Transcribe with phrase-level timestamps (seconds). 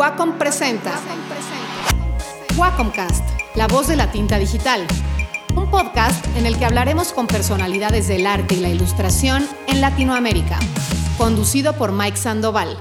[0.00, 0.92] Wacom presenta
[2.56, 3.22] Wacomcast,
[3.54, 4.86] la voz de la tinta digital.
[5.54, 10.58] Un podcast en el que hablaremos con personalidades del arte y la ilustración en Latinoamérica.
[11.18, 12.78] Conducido por Mike Sandoval.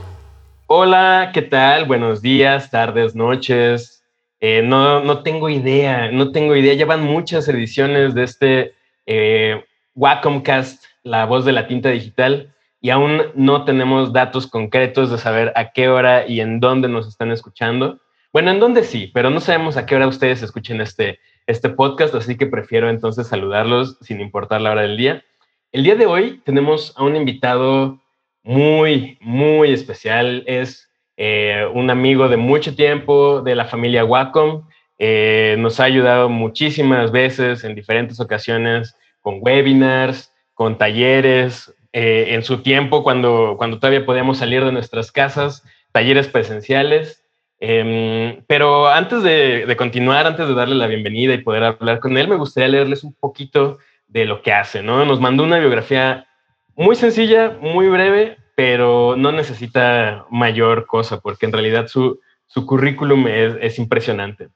[0.67, 1.83] Hola, ¿qué tal?
[1.83, 4.01] Buenos días, tardes, noches.
[4.39, 6.73] Eh, no, no tengo idea, no tengo idea.
[6.73, 8.73] Llevan muchas ediciones de este
[9.05, 15.18] eh, Wacomcast, la voz de la tinta digital y aún no tenemos datos concretos de
[15.18, 17.99] saber a qué hora y en dónde nos están escuchando.
[18.31, 22.13] Bueno, en dónde sí, pero no sabemos a qué hora ustedes escuchen este, este podcast,
[22.16, 25.23] así que prefiero entonces saludarlos sin importar la hora del día.
[25.72, 28.00] El día de hoy tenemos a un invitado
[28.44, 30.44] muy, muy especial.
[30.48, 34.67] Es eh, un amigo de mucho tiempo de la familia Wacom.
[34.98, 42.43] Eh, nos ha ayudado muchísimas veces en diferentes ocasiones con webinars, con talleres, eh, en
[42.43, 47.23] su tiempo, cuando, cuando todavía podíamos salir de nuestras casas, talleres presenciales.
[47.59, 52.27] Em, pero antes de, continuar, antes de darle la bienvenida y poder hablar con él,
[52.27, 55.03] me gustaría leerles un poquito de lo que hace, ¿no?
[55.05, 56.27] Nos mandó una biografía
[56.75, 63.27] muy sencilla, muy breve, pero no necesita mayor cosa, porque en realidad su, su currículum
[63.27, 64.49] es, es impresionante.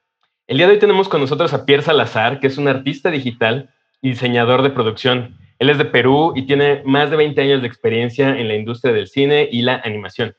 [0.46, 3.70] El día de hoy tenemos con nosotros a Pierre Salazar, que es un artista digital
[4.00, 5.36] y diseñador de producción.
[5.58, 8.92] Él es de Perú y tiene más de 20 años de experiencia en la industria
[8.92, 10.34] del cine y la animación.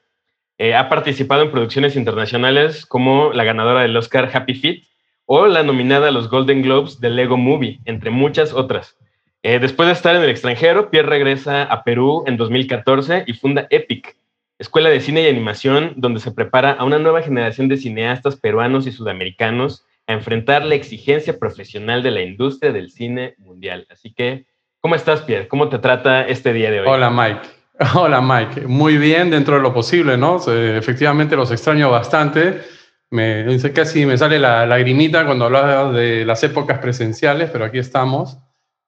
[0.57, 4.83] Eh, ha participado en producciones internacionales como la ganadora del Oscar Happy Feet
[5.25, 8.97] o la nominada a los Golden Globes de Lego Movie, entre muchas otras.
[9.43, 13.67] Eh, después de estar en el extranjero, Pierre regresa a Perú en 2014 y funda
[13.69, 14.17] Epic,
[14.57, 18.87] escuela de cine y animación donde se prepara a una nueva generación de cineastas peruanos
[18.87, 23.87] y sudamericanos a enfrentar la exigencia profesional de la industria del cine mundial.
[23.89, 24.45] Así que
[24.85, 25.47] ¿Cómo estás, Pierre?
[25.47, 26.87] ¿Cómo te trata este día de hoy?
[26.87, 27.41] Hola, Mike.
[27.95, 28.67] Hola, Mike.
[28.67, 30.39] Muy bien dentro de lo posible, ¿no?
[30.47, 32.61] Efectivamente los extraño bastante.
[33.09, 38.37] Me, casi me sale la lagrimita cuando hablas de las épocas presenciales, pero aquí estamos.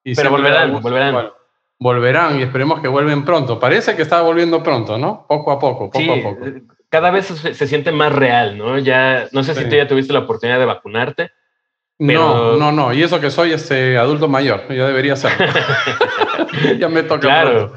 [0.04, 1.30] Y pero volverán, volverán.
[1.80, 3.60] volverán y esperemos que vuelven pronto.
[3.60, 5.26] Parece que está volviendo pronto, ¿no?
[5.28, 6.46] Poco a poco, poco a poco.
[6.90, 8.78] Cada vez se, siente más real, ¿no?
[8.78, 11.32] Ya, no sé si tú ya tuviste la oportunidad de vacunarte,
[12.00, 12.94] no, no, no.
[12.94, 15.32] Y eso que soy este adulto mayor, ya debería ser.
[16.80, 17.22] ya me toca.
[17.22, 17.74] Claro.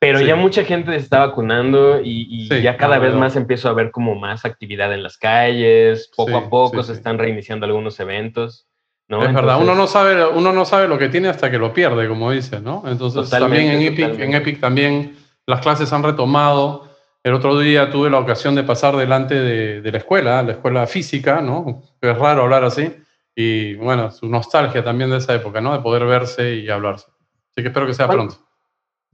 [0.00, 3.90] Pero ya mucha gente se está vacunando y, ya cada vez más empiezo a ver
[3.90, 6.08] como más actividad en las calles.
[6.16, 8.68] Poco a poco se están reiniciando algunos eventos.
[9.08, 9.24] ¿no?
[9.24, 12.06] Es verdad, uno no, sabe, uno no sabe lo que tiene hasta que lo pierde,
[12.06, 12.84] como dice, ¿no?
[12.86, 16.86] Entonces también en Epic, en Epic también las clases han retomado.
[17.24, 20.86] El otro día tuve la ocasión de pasar delante de, de la escuela, la escuela
[20.86, 21.82] física, ¿no?
[22.00, 22.92] Es raro hablar así
[23.40, 25.72] y bueno, su nostalgia también de esa época, ¿no?
[25.72, 27.06] De poder verse y hablarse.
[27.52, 28.34] Así que espero que sea pronto.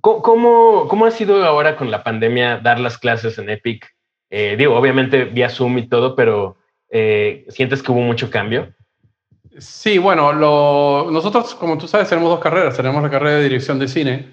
[0.01, 3.87] ¿Cómo, cómo ha sido ahora con la pandemia dar las clases en Epic?
[4.31, 6.57] Eh, digo, obviamente vía Zoom y todo, pero
[6.89, 8.73] eh, ¿sientes que hubo mucho cambio?
[9.59, 12.79] Sí, bueno, lo, nosotros, como tú sabes, tenemos dos carreras.
[12.79, 14.31] Tenemos la carrera de dirección de cine,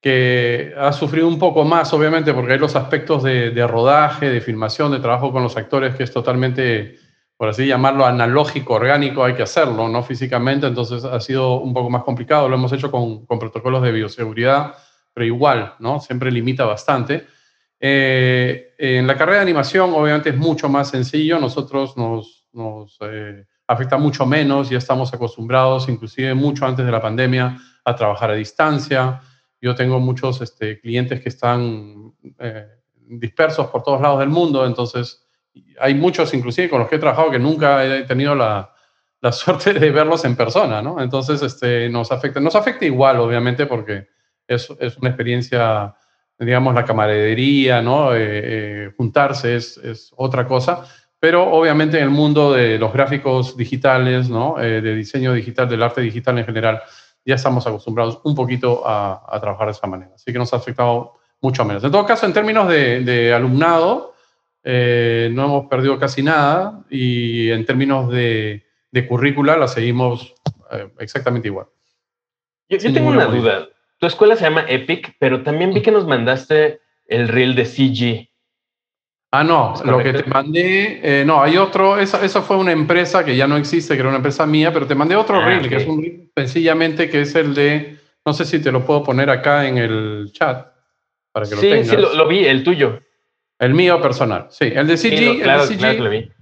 [0.00, 4.40] que ha sufrido un poco más, obviamente, porque hay los aspectos de, de rodaje, de
[4.40, 7.01] filmación, de trabajo con los actores, que es totalmente
[7.42, 11.90] por así llamarlo, analógico, orgánico, hay que hacerlo, no físicamente, entonces ha sido un poco
[11.90, 12.48] más complicado.
[12.48, 14.76] Lo hemos hecho con, con protocolos de bioseguridad,
[15.12, 15.98] pero igual, ¿no?
[15.98, 17.26] Siempre limita bastante.
[17.80, 21.40] Eh, en la carrera de animación, obviamente, es mucho más sencillo.
[21.40, 27.02] Nosotros nos, nos eh, afecta mucho menos, ya estamos acostumbrados, inclusive mucho antes de la
[27.02, 29.20] pandemia, a trabajar a distancia.
[29.60, 32.68] Yo tengo muchos este, clientes que están eh,
[33.04, 35.21] dispersos por todos lados del mundo, entonces
[35.80, 38.72] hay muchos, inclusive con los que he trabajado, que nunca he tenido la,
[39.22, 41.00] la suerte de verlos en persona, ¿no?
[41.00, 42.40] Entonces, este, nos afecta.
[42.40, 44.08] Nos afecta igual, obviamente, porque
[44.46, 45.94] es, es una experiencia,
[46.38, 48.14] digamos, la camaradería, ¿no?
[48.14, 50.84] Eh, eh, juntarse es, es, otra cosa.
[51.18, 54.60] Pero obviamente en el mundo de los gráficos digitales, ¿no?
[54.60, 56.82] Eh, de diseño digital, del arte digital en general,
[57.24, 60.10] ya estamos acostumbrados un poquito a, a, trabajar de esa manera.
[60.16, 61.84] Así que nos ha afectado mucho menos.
[61.84, 64.11] En todo caso, en términos de, de alumnado,
[64.64, 70.34] eh, no hemos perdido casi nada y en términos de, de currícula la seguimos
[70.70, 71.66] eh, exactamente igual.
[72.68, 73.68] Yo, tengo una duda.
[73.98, 78.28] Tu escuela se llama Epic, pero también vi que nos mandaste el reel de CG.
[79.34, 83.24] Ah, no, lo que te mandé, eh, no, hay otro, esa, esa, fue una empresa
[83.24, 85.68] que ya no existe, que era una empresa mía, pero te mandé otro ah, reel,
[85.70, 89.02] que es un reel sencillamente que es el de, no sé si te lo puedo
[89.02, 90.66] poner acá en el chat,
[91.32, 91.88] para que lo tengas.
[91.88, 93.00] Sí, lo, lo vi, el tuyo.
[93.62, 94.72] El mío personal, sí.
[94.74, 96.32] El de CG, claro, el CG,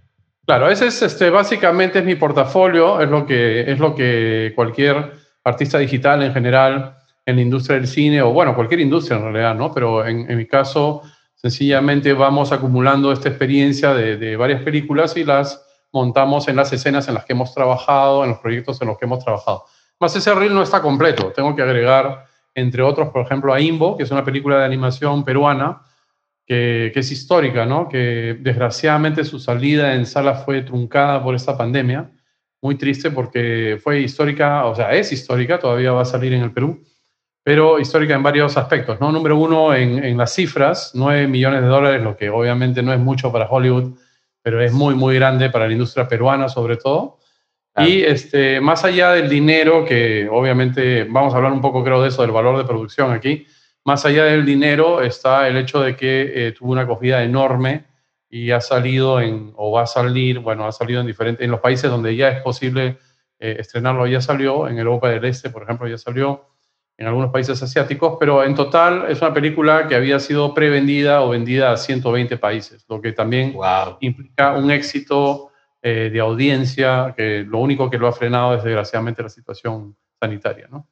[0.46, 5.12] claro, ese es este, básicamente es mi portafolio, es lo que es lo que cualquier
[5.44, 6.96] artista digital en general
[7.26, 9.70] en la industria del cine o bueno cualquier industria en realidad, ¿no?
[9.70, 11.02] Pero en, mi caso
[11.34, 17.08] Sencillamente vamos acumulando esta experiencia de, de varias películas y las montamos en las escenas
[17.08, 19.64] en las que hemos trabajado, en los proyectos en los que hemos trabajado.
[19.99, 21.32] Más ese reel no está completo.
[21.34, 25.25] Tengo que agregar, entre otros, por ejemplo, a Imbo, que es una película de animación
[25.25, 25.82] peruana,
[26.50, 27.88] que, que, es histórica, ¿no?
[27.88, 32.11] que desgraciadamente su salida en sala fue truncada por esta pandemia.
[32.61, 36.50] Muy triste porque fue histórica, o sea, es histórica, todavía va a salir en el
[36.50, 36.82] Perú,
[37.44, 39.00] pero histórica en varios aspectos.
[39.00, 39.12] ¿no?
[39.12, 42.99] Número uno, en, en las cifras, 9 millones de dólares, lo que obviamente no es
[42.99, 43.97] mucho para Hollywood,
[44.43, 47.20] pero es muy, muy grande para la industria peruana sobre todo.
[47.76, 52.08] Y este, más allá del dinero, que obviamente vamos a hablar un poco creo de
[52.08, 53.47] eso, del valor de producción aquí,
[53.84, 57.86] más allá del dinero está el hecho de que eh, tuvo una acogida enorme
[58.28, 61.60] y ha salido en, o va a salir, bueno, ha salido en diferentes, en los
[61.60, 62.98] países donde ya es posible
[63.38, 66.46] eh, estrenarlo, ya salió, en Europa del Este, por ejemplo, ya salió,
[67.00, 71.30] en algunos países asiáticos, pero en total es una película que había sido prevendida o
[71.30, 73.56] vendida a 120 países, lo que también
[74.00, 75.50] implica un éxito
[75.80, 80.68] eh, de audiencia, que lo único que lo ha frenado es desgraciadamente la situación sanitaria,
[80.70, 80.86] ¿no?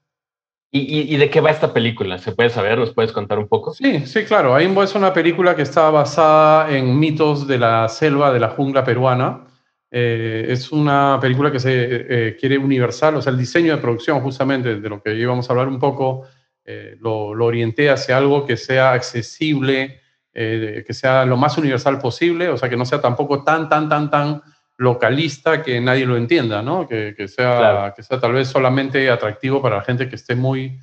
[0.70, 2.18] ¿Y, de qué va esta película?
[2.18, 2.78] ¿Se puede saber?
[2.78, 3.72] ¿Nos puedes contar un poco?
[3.72, 4.54] Sí, sí, claro.
[4.54, 8.84] Aimbo es una película que está basada en mitos de la selva, de la jungla
[8.84, 9.46] peruana.
[9.90, 14.20] Eh, es una película que se eh, quiere universal, o sea, el diseño de producción
[14.20, 16.26] justamente de lo que íbamos a hablar un poco,
[16.66, 20.02] eh, lo, lo, orienté hacia algo que sea accesible,
[20.34, 24.08] que sea lo más universal posible, o sea, que no sea tampoco tan, tan, tan,
[24.08, 24.42] tan
[24.78, 26.88] localista que nadie lo entienda, ¿no?
[26.88, 30.78] Que, que sea, que sea tal vez solamente atractivo para la gente que esté muy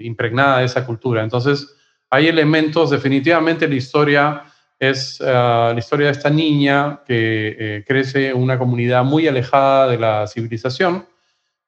[0.00, 1.22] impregnada de esa cultura.
[1.22, 1.76] Entonces,
[2.08, 4.44] hay elementos, definitivamente la historia
[4.82, 9.86] es eh, la historia de esta niña que eh, crece en una comunidad muy alejada
[9.86, 11.06] de la civilización,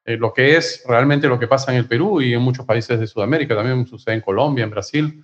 [0.03, 2.99] eh, lo que es realmente lo que pasa en el Perú y en muchos países
[2.99, 5.23] de Sudamérica, también sucede en Colombia, en Brasil.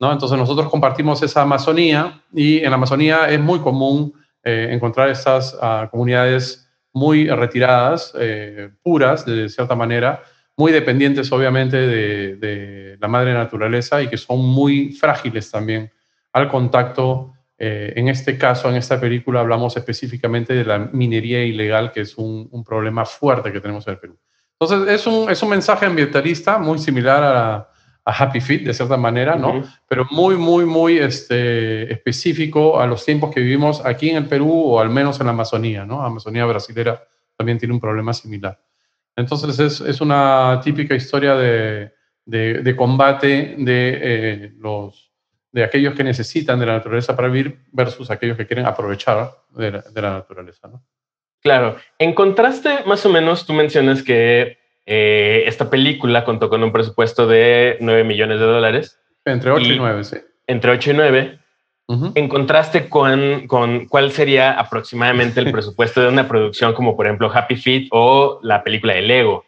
[0.00, 0.10] ¿no?
[0.10, 4.14] Entonces nosotros compartimos esa Amazonía y en la Amazonía es muy común
[4.46, 8.14] encontrar estas ah, comunidades muy retiradas,
[8.82, 10.22] puras de cierta manera,
[10.56, 15.90] muy dependientes obviamente de, de la madre naturaleza y que son muy frágiles también
[16.32, 17.32] al contacto.
[17.58, 22.18] Eh, en este caso, en esta película, hablamos específicamente de la minería ilegal, que es
[22.18, 24.18] un, problema fuerte que tenemos en el Perú.
[24.58, 27.70] Entonces, es un, es un mensaje ambientalista muy similar a,
[28.12, 29.64] Happy Feet, de cierta manera, ¿no?
[29.88, 34.52] Pero muy, muy, muy este, específico a los tiempos que vivimos aquí en el Perú
[34.52, 36.00] o al menos en la Amazonía, ¿no?
[36.00, 37.02] La Amazonía brasilera
[37.36, 38.60] también tiene un problema similar.
[39.16, 41.92] Entonces, es, es una típica historia de,
[42.26, 45.12] de, combate de eh, los
[45.52, 49.70] de aquellos que necesitan de la naturaleza para vivir versus aquellos que quieren aprovechar de
[49.70, 50.68] la, naturaleza.
[50.68, 50.84] ¿no?
[51.40, 51.76] Claro.
[51.98, 57.26] En contraste, más o menos, tú mencionas que eh, esta película contó con un presupuesto
[57.26, 59.00] de 9 millones de dólares.
[59.24, 60.16] Entre 8 y, 9, sí.
[60.46, 61.38] Entre 8 y 9.
[62.14, 67.30] En contraste con, con cuál sería aproximadamente el presupuesto de una producción como por ejemplo
[67.32, 69.44] Happy Feet o la película de Lego.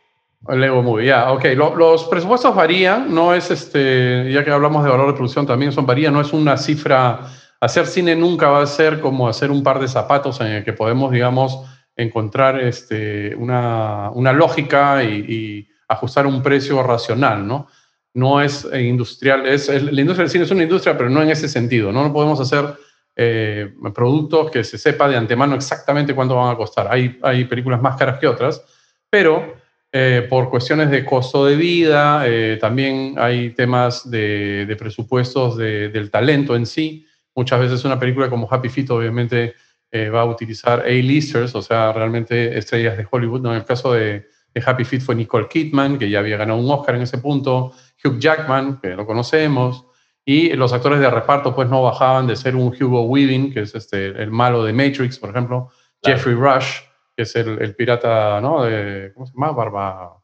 [0.49, 1.46] Lego Movie, ya, ok.
[1.76, 5.85] los presupuestos varían, no es este, ya que hablamos de valor de producción también son
[5.85, 7.20] varían, no es una cifra.
[7.61, 10.73] Hacer cine nunca va a ser como hacer un par de zapatos en el que
[10.73, 11.64] podemos, digamos,
[11.98, 17.66] encontrar este, una, una lógica y, ajustar un precio racional, ¿no?
[18.12, 21.48] No es industrial, es, la industria del cine es una industria, pero no en ese
[21.48, 22.02] sentido, ¿no?
[22.02, 22.74] No podemos hacer
[23.16, 26.88] eh, productos que se sepa de antemano exactamente cuánto van a costar.
[26.90, 28.62] Hay, hay películas más caras que otras,
[29.08, 29.56] pero
[29.90, 36.54] eh, por cuestiones de costo de vida, eh, también hay temas de, presupuestos del talento
[36.54, 37.06] en sí.
[37.34, 39.54] Muchas veces una película como Happy Feet obviamente
[39.90, 43.40] eh, va a utilizar A-listers, o sea, realmente estrellas de Hollywood.
[43.40, 43.50] ¿no?
[43.50, 44.26] En el caso de,
[44.66, 48.18] Happy Feet fue Nicole Kidman, que ya había ganado un Oscar en ese punto, Hugh
[48.18, 49.87] Jackman, que lo conocemos,
[50.25, 53.75] y los actores de reparto pues no bajaban de ser un Hugo Weaving, que es
[53.76, 55.71] este, el malo de Matrix, por ejemplo,
[56.02, 56.80] Jeffrey Rush,
[57.16, 58.64] que es el, pirata, ¿no?
[58.64, 59.52] De, ¿Cómo se llama?
[59.52, 60.21] Barba,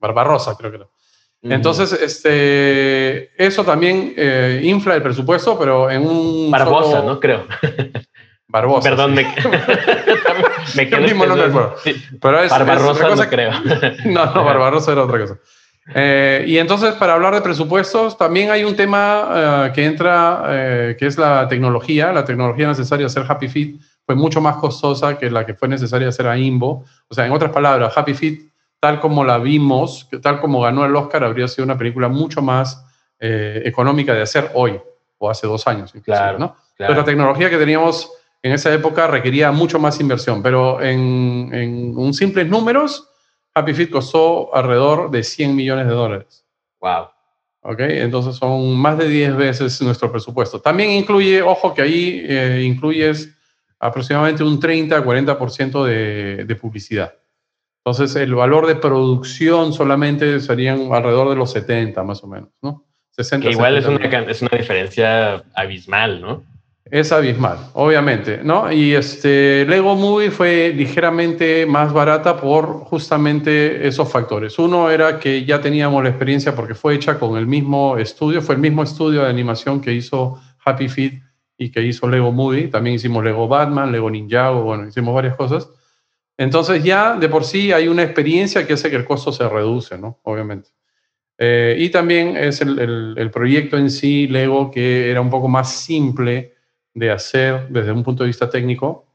[0.00, 0.88] Barbarosa, creo que era.
[1.42, 6.50] Entonces, este, eso también eh, infla el presupuesto, pero en un...
[6.50, 7.18] Barbosa, ¿no?
[7.18, 7.46] Creo.
[8.52, 8.90] Barbosa.
[8.90, 9.22] Perdón, me,
[10.76, 11.24] me mismo
[12.20, 13.50] pero es, Barbarosa no creo.
[14.04, 15.38] no, no, Barbarosa era otra cosa.
[15.94, 21.06] Eh, y entonces, para hablar de presupuestos, también hay un tema eh, que entra, que
[21.06, 25.46] es la tecnología, la tecnología necesaria hacer Happy Feet fue mucho más costosa que la
[25.46, 26.84] que fue necesaria hacer a Imbo.
[27.08, 30.94] O sea, en otras palabras, Happy Feet, tal como la vimos, tal como ganó el
[30.94, 32.84] Oscar, habría sido una película mucho más
[33.18, 34.78] eh, económica de hacer hoy
[35.18, 35.92] o hace dos años.
[36.04, 36.56] Claro, ¿no?
[36.78, 38.10] la tecnología que teníamos
[38.42, 43.08] en esa época requería mucho más inversión, pero en, en un simples números,
[43.54, 46.44] Happy Feet costó alrededor de 100 millones de dólares.
[46.80, 47.06] Wow.
[47.62, 47.80] ¿ok?
[47.80, 50.60] Entonces son más de 10 veces nuestro presupuesto.
[50.60, 53.36] También incluye, ojo que ahí eh, incluyes
[53.78, 57.14] aproximadamente un 30-40% de, de publicidad.
[57.84, 62.84] Entonces el valor de producción solamente serían alrededor de los 70 más o menos, ¿no?
[63.10, 66.44] 60, que igual es una, es una diferencia abismal, ¿no?
[66.92, 68.70] Es abismal, obviamente, ¿no?
[68.70, 74.58] Y este Lego Movie fue ligeramente más barata por justamente esos factores.
[74.58, 78.56] Uno era que ya teníamos la experiencia porque fue hecha con el mismo estudio, fue
[78.56, 81.22] el mismo estudio de animación que hizo Happy Feet
[81.56, 82.68] y que hizo Lego Movie.
[82.68, 85.70] También hicimos Lego Batman, Lego Ninjago, bueno, hicimos varias cosas.
[86.36, 89.96] Entonces ya de por sí hay una experiencia que hace que el costo se reduce,
[89.96, 90.20] ¿no?
[90.24, 90.68] Obviamente.
[91.38, 96.52] Eh, y también es el, proyecto en sí, Lego, que era un poco más simple
[96.94, 99.06] de hacer desde un punto de vista técnico.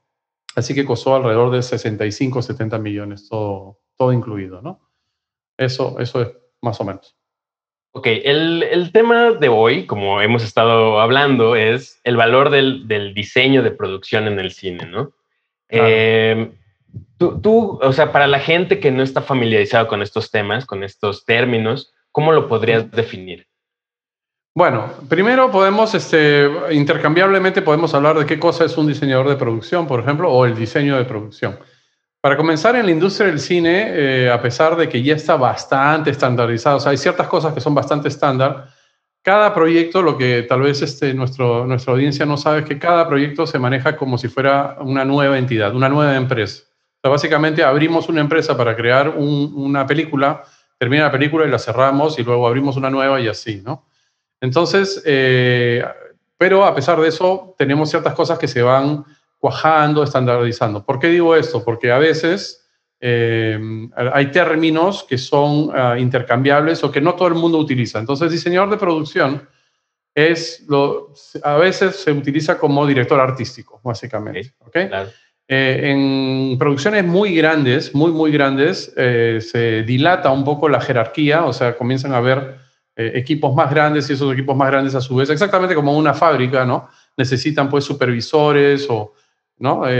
[0.55, 4.81] Así que costó alrededor de 65, 70 millones, todo, todo incluido, ¿no?
[5.57, 6.29] Eso, eso es
[6.61, 7.15] más o menos.
[7.91, 13.13] Ok, el, el tema de hoy, como hemos estado hablando, es el valor del, del
[13.13, 15.13] diseño de producción en el cine, ¿no?
[15.69, 16.51] Eh,
[17.17, 20.83] tú, tú, o sea, para la gente que no está familiarizado con estos temas, con
[20.83, 23.47] estos términos, ¿cómo lo podrías definir?
[24.57, 29.85] Bueno, primero podemos, este, intercambiablemente podemos hablar de qué cosa es un diseñador de producción,
[29.85, 31.59] por ejemplo, o el diseño de producción.
[32.19, 36.09] Para comenzar, en la industria del cine, eh, a pesar de que ya está bastante
[36.09, 38.69] estandarizado, o sea, hay ciertas cosas que son bastante estándar,
[39.21, 43.07] cada proyecto, lo que tal vez este, nuestro, nuestra audiencia no sabe es que cada
[43.07, 46.63] proyecto se maneja como si fuera una nueva entidad, una nueva empresa.
[46.65, 50.41] O sea, básicamente abrimos una empresa para crear un, una película,
[50.79, 53.85] termina la película y la cerramos y luego abrimos una nueva y así, ¿no?
[54.41, 55.83] Entonces, eh,
[56.37, 59.03] pero a pesar de eso, tenemos ciertas cosas que se van
[59.39, 60.83] cuajando, estandarizando.
[60.85, 61.63] ¿Por qué digo esto?
[61.63, 62.67] Porque a veces
[62.99, 63.59] eh,
[63.95, 67.99] hay términos que son uh, intercambiables o que no todo el mundo utiliza.
[67.99, 69.47] Entonces, diseñador de producción
[70.15, 71.13] es lo,
[71.43, 74.53] a veces se utiliza como director artístico, básicamente.
[74.65, 74.87] ¿okay?
[74.87, 75.09] Claro.
[75.47, 81.45] Eh, en producciones muy grandes, muy, muy grandes, eh, se dilata un poco la jerarquía,
[81.45, 82.57] o sea, comienzan a haber
[82.97, 86.13] eh, equipos más grandes y esos equipos más grandes a su vez, exactamente como una
[86.13, 86.89] fábrica, ¿no?
[87.15, 89.13] Necesitan pues supervisores o,
[89.59, 89.87] ¿no?
[89.87, 89.91] Eh,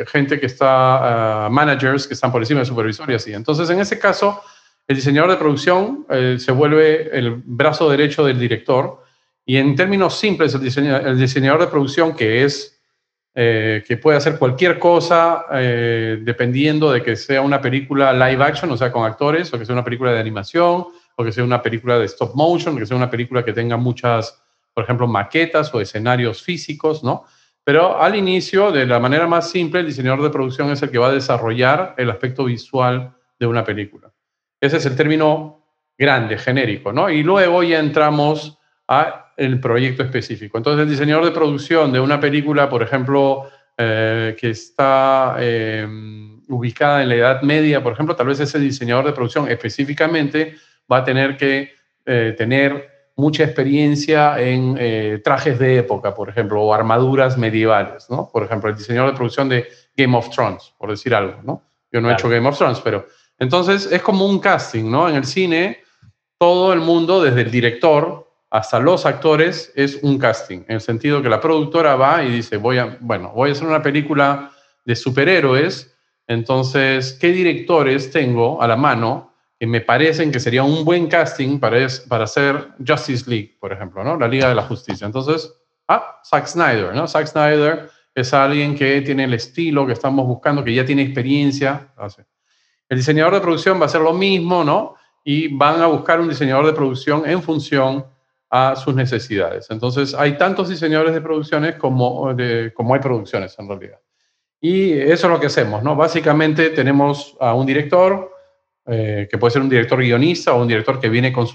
[0.00, 3.32] eh, gente que está, uh, managers que están por encima de supervisores y así.
[3.32, 4.42] Entonces, en ese caso,
[4.88, 9.02] el diseñador de producción eh, se vuelve el brazo derecho del director
[9.44, 12.80] y en términos simples, el, diseño, el diseñador de producción que es
[13.34, 18.70] eh, que puede hacer cualquier cosa eh, dependiendo de que sea una película live action,
[18.72, 20.86] o sea, con actores, o que sea una película de animación,
[21.20, 24.40] o que sea una película de stop motion, que sea una película que tenga muchas,
[24.72, 27.24] por ejemplo, maquetas o escenarios físicos, ¿no?
[27.64, 30.98] Pero al inicio, de la manera más simple, el diseñador de producción es el que
[30.98, 34.12] va a desarrollar el aspecto visual de una película.
[34.60, 35.66] Ese es el término
[35.98, 37.10] grande, genérico, ¿no?
[37.10, 38.56] Y luego ya entramos
[38.86, 40.56] a el proyecto específico.
[40.56, 45.84] Entonces, el diseñador de producción de una película, por ejemplo, eh, que está eh,
[46.46, 50.56] ubicada en la Edad Media, por ejemplo, tal vez ese diseñador de producción específicamente
[50.90, 51.70] va a tener que
[52.06, 58.30] eh, tener mucha experiencia en eh, trajes de época, por ejemplo, o armaduras medievales, ¿no?
[58.32, 59.66] Por ejemplo, el diseñador de producción de
[59.96, 61.62] Game of Thrones, por decir algo, ¿no?
[61.90, 62.10] Yo no claro.
[62.10, 63.06] he hecho Game of Thrones, pero...
[63.40, 65.08] Entonces, es como un casting, ¿no?
[65.08, 65.78] En el cine,
[66.38, 71.20] todo el mundo, desde el director hasta los actores, es un casting, en el sentido
[71.20, 74.50] que la productora va y dice, voy a, bueno, voy a hacer una película
[74.84, 75.94] de superhéroes,
[76.26, 79.27] entonces, ¿qué directores tengo a la mano
[79.66, 84.04] me parecen que sería un buen casting para, es, para hacer Justice League, por ejemplo,
[84.04, 84.16] ¿no?
[84.16, 85.06] La Liga de la Justicia.
[85.06, 85.52] Entonces,
[85.88, 87.08] ah, Zack Snyder, ¿no?
[87.08, 91.92] Zack Snyder es alguien que tiene el estilo que estamos buscando, que ya tiene experiencia.
[92.88, 94.94] El diseñador de producción va a hacer lo mismo, ¿no?
[95.24, 98.06] Y van a buscar un diseñador de producción en función
[98.50, 99.68] a sus necesidades.
[99.70, 103.98] Entonces, hay tantos diseñadores de producciones como, de, como hay producciones en realidad.
[104.60, 105.94] Y eso es lo que hacemos, ¿no?
[105.94, 108.32] Básicamente tenemos a un director,
[108.90, 111.46] eh, que puede ser un director guionista o un director que viene con,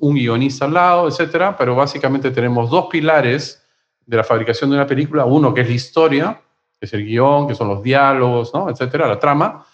[0.00, 3.62] un guionista al lado, etcétera, pero básicamente tenemos dos pilares
[4.06, 6.40] de la fabricación de una película, uno que es la historia,
[6.80, 8.70] que es el guion, que son los diálogos, ¿no?
[8.70, 9.66] etcétera, la trama,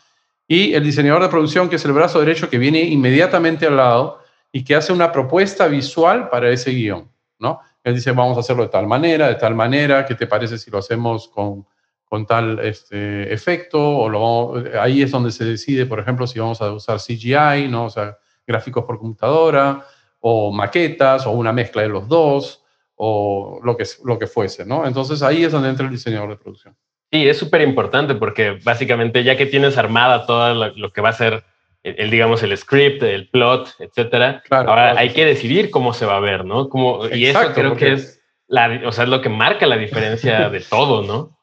[0.48, 4.18] y el diseñador de producción, que es el brazo derecho que viene inmediatamente al lado
[4.50, 7.60] y que hace una propuesta visual para ese guion, ¿no?
[7.84, 10.68] Él dice, vamos a hacerlo de tal manera, de tal manera, ¿qué te parece si
[10.68, 11.64] lo hacemos con
[12.04, 16.60] con tal este, efecto, o lo, ahí es donde se decide, por ejemplo, si vamos
[16.60, 17.86] a usar CGI, ¿no?
[17.86, 19.84] o sea, gráficos por computadora,
[20.20, 22.64] o maquetas, o una mezcla de los dos,
[22.96, 24.86] o lo que, lo que fuese, ¿no?
[24.86, 26.76] Entonces ahí es donde entra el diseñador de producción.
[27.10, 31.10] Sí, es súper importante porque básicamente ya que tienes armada todo lo, lo, que va
[31.10, 31.44] a ser
[31.84, 34.42] el, digamos, el script, el plot, etcétera.
[34.50, 36.68] Ahora hay que decidir cómo se va a ver, ¿no?
[36.68, 40.48] Como, y eso creo que es, la, o sea, es lo que marca la diferencia
[40.48, 41.38] de todo, ¿no?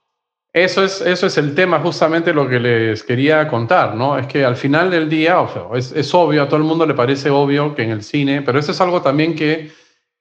[0.53, 4.17] Eso es, eso es el tema, justamente lo que les quería contar, ¿no?
[4.17, 6.93] Es que al final del día, o es, es, obvio, a todo el mundo le
[6.93, 9.71] parece obvio que en el cine, pero eso es algo también que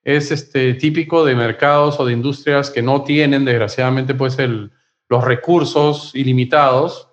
[0.04, 4.70] es este, típico de mercados o de industrias que no tienen, desgraciadamente, pues el,
[5.08, 7.08] los recursos ilimitados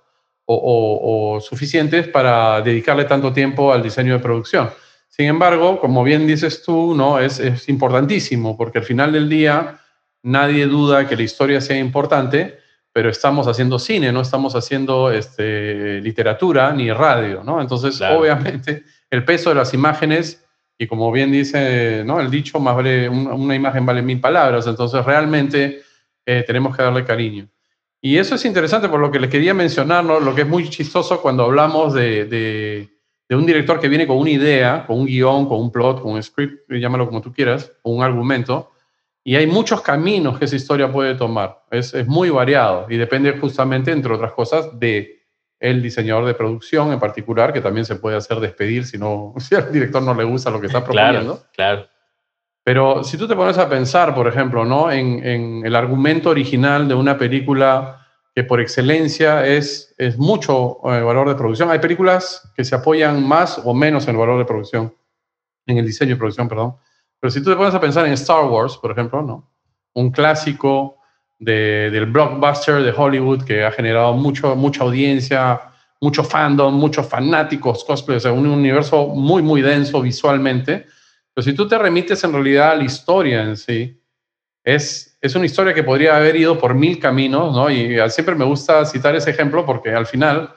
[0.45, 4.69] o, suficientes para dedicarle tanto tiempo al diseño de producción.
[5.09, 7.19] Sin embargo, como bien dices tú, ¿no?
[7.19, 9.79] es, es importantísimo porque al final del día
[10.23, 12.59] nadie duda que la historia sea importante,
[12.97, 17.61] pero estamos haciendo cine, no estamos haciendo este, literatura ni radio, ¿no?
[17.61, 20.43] Entonces, obviamente, el peso de las imágenes,
[20.79, 22.19] y como bien dice ¿no?
[22.19, 25.83] el dicho, más vale, una, imagen vale mil palabras, entonces realmente
[26.25, 27.47] eh, tenemos que darle cariño.
[28.01, 30.19] Y eso es interesante por lo que les quería mencionar, ¿no?
[30.19, 32.89] lo que es muy chistoso cuando hablamos de, de,
[33.29, 36.13] de, un director que viene con una idea, con un guion, con un plot, con
[36.13, 38.71] un script, llámalo como tú quieras, o un argumento,
[39.27, 41.61] y hay muchos caminos que esa historia puede tomar.
[41.69, 45.19] Es, es, muy variado y depende justamente, entre otras cosas, de
[45.59, 49.53] el diseñador de producción en particular, que también se puede hacer despedir si, no, si
[49.53, 51.43] al director no le gusta lo que está proponiendo.
[51.51, 51.87] Claro, claro.
[52.63, 54.89] Pero si tú te pones a pensar, por ejemplo, ¿no?
[54.89, 61.01] en, en el argumento original de una película que por excelencia es, es mucho eh,
[61.01, 64.45] valor de producción, hay películas que se apoyan más o menos en el valor de
[64.45, 64.95] producción,
[65.65, 66.77] en el diseño de producción, perdón.
[67.19, 69.49] Pero si tú te pones a pensar en Star Wars, por ejemplo, ¿no?
[69.97, 70.97] un clásico
[71.39, 75.59] del blockbuster de Hollywood que ha generado mucho, mucha audiencia,
[76.01, 80.85] mucho fandom, muchos fanáticos, cosplay, o sea, un universo muy, muy denso visualmente.
[81.33, 83.99] Pero si tú te remites en realidad a la historia en sí,
[84.63, 87.69] es, es una historia que podría haber ido por mil caminos, ¿no?
[87.69, 90.53] Y siempre me gusta citar ese ejemplo porque al final,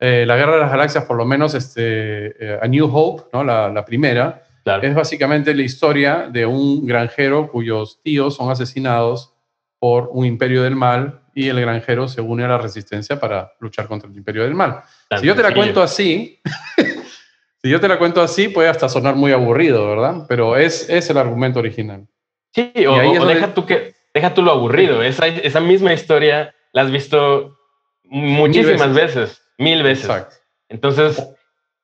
[0.00, 3.44] eh, la Guerra de las Galaxias, por lo menos este, eh, A New Hope, ¿no?
[3.44, 9.34] la, la primera, es básicamente la historia de un granjero cuyos tíos son asesinados
[9.78, 13.86] por un imperio del mal y el granjero se une a la resistencia para luchar
[13.86, 14.80] contra el imperio del mal.
[15.20, 16.40] si yo te la cuento así,
[17.62, 20.24] si yo te la cuento así, puede hasta sonar muy aburrido, ¿verdad?
[20.28, 22.06] Pero es, es el argumento original.
[22.54, 25.02] Sí, o, deja, tú que, deja tú lo aburrido.
[25.02, 27.58] Esa, esa misma historia la has visto
[28.04, 29.42] muchísimas veces.
[29.58, 30.04] mil veces.
[30.04, 30.36] Exacto.
[30.68, 31.33] Entonces,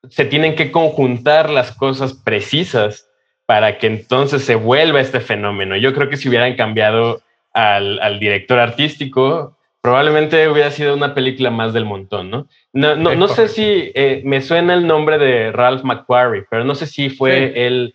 [0.08, 3.08] se tienen que conjuntar las cosas precisas
[3.46, 5.76] para que entonces se vuelva este fenómeno.
[5.76, 7.20] Yo creo que si hubieran cambiado
[7.52, 12.46] al, director artístico, probablemente hubiera sido una película más del montón, ¿no?
[12.72, 16.86] No, no, sé si eh, me suena el nombre de Ralph McQuarrie, pero no sé
[16.86, 17.94] si fue él.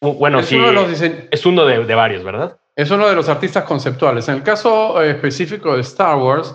[0.00, 0.86] Bueno, es sí, uno
[1.30, 2.56] es uno de, varios, ¿verdad?
[2.74, 4.28] Es uno de los artistas conceptuales.
[4.28, 6.54] En el caso eh, específico de Star Wars,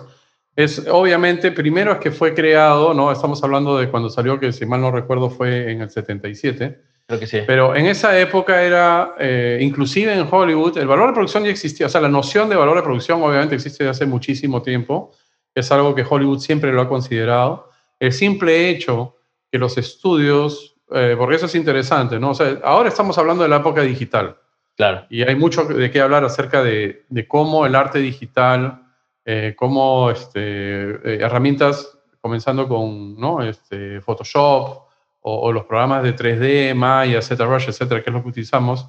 [0.54, 3.10] es obviamente, primero es que fue creado, ¿no?
[3.10, 6.78] Estamos hablando de cuando salió, que si mal no recuerdo fue en el 77.
[7.06, 7.38] Creo que sí.
[7.46, 11.86] Pero en esa época era, eh, inclusive en Hollywood, el valor de producción ya existía.
[11.86, 15.12] O sea, la noción de valor de producción obviamente existe desde hace muchísimo tiempo.
[15.54, 17.70] Es algo que Hollywood siempre lo ha considerado.
[17.98, 19.16] El simple hecho
[19.50, 22.30] que los estudios, eh, porque eso es interesante, ¿no?
[22.30, 24.36] O sea, ahora estamos hablando de la época digital.
[24.76, 25.06] Claro.
[25.10, 28.82] Y hay mucho de qué hablar acerca de, de cómo el arte digital
[29.24, 33.40] eh, como este, eh, herramientas, comenzando con ¿no?
[33.42, 34.82] este, Photoshop
[35.20, 38.88] o, los programas de 3D, Maya, ZBrush, etcétera, que es lo que utilizamos,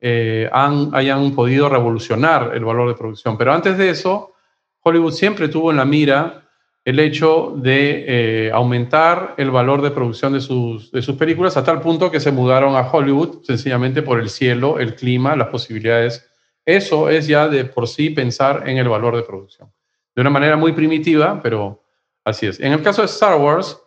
[0.00, 3.36] eh, han, hayan podido revolucionar el valor de producción.
[3.36, 4.32] Pero antes de eso,
[4.80, 6.44] Hollywood siempre tuvo en la mira
[6.82, 11.80] el hecho de aumentar el valor de producción de sus, de sus películas a tal
[11.80, 16.30] punto que se mudaron a Hollywood sencillamente por el cielo, el clima, las posibilidades
[16.66, 19.72] eso es ya de por sí pensar en el valor de producción.
[20.14, 21.84] De una manera muy primitiva, pero
[22.24, 22.58] así es.
[22.58, 23.78] En el caso de Star Wars,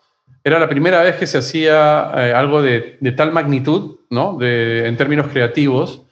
[0.44, 4.38] era la primera vez que se hacía eh, algo de, tal magnitud, ¿no?
[4.38, 6.04] De, en términos creativos.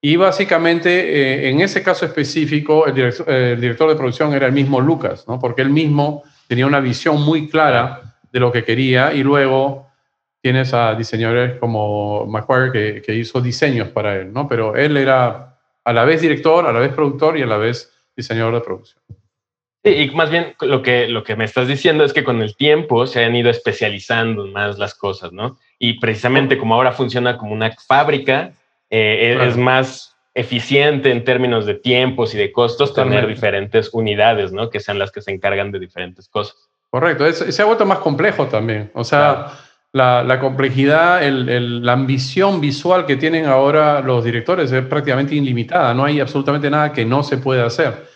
[0.00, 5.26] Y básicamente, eh, en ese caso específico, el director, de producción era el mismo Lucas,
[5.28, 5.38] ¿no?
[5.38, 9.86] Porque él mismo tenía una visión muy clara de lo que quería y luego
[10.42, 14.48] tienes a diseñadores como McQuarrie que, que hizo diseños para él, ¿no?
[14.48, 15.55] Pero él era
[15.86, 19.00] a la vez director, a la vez productor y a la vez diseñador de producción.
[19.84, 22.56] Sí, y más bien lo que, lo que me estás diciendo es que con el
[22.56, 25.58] tiempo se han ido especializando más las cosas, ¿no?
[25.78, 28.52] Y precisamente como ahora funciona como una fábrica,
[28.90, 34.70] eh, es más eficiente en términos de tiempos y de costos tener diferentes unidades, ¿no?
[34.70, 36.68] Que sean las que se encargan de diferentes cosas.
[36.90, 38.90] Correcto, se ha vuelto más complejo también.
[38.92, 39.52] O sea,
[39.96, 45.94] la, complejidad, la ambición visual que tienen ahora los directores es prácticamente ilimitada.
[45.94, 48.06] No hay absolutamente nada que no se pueda hacer.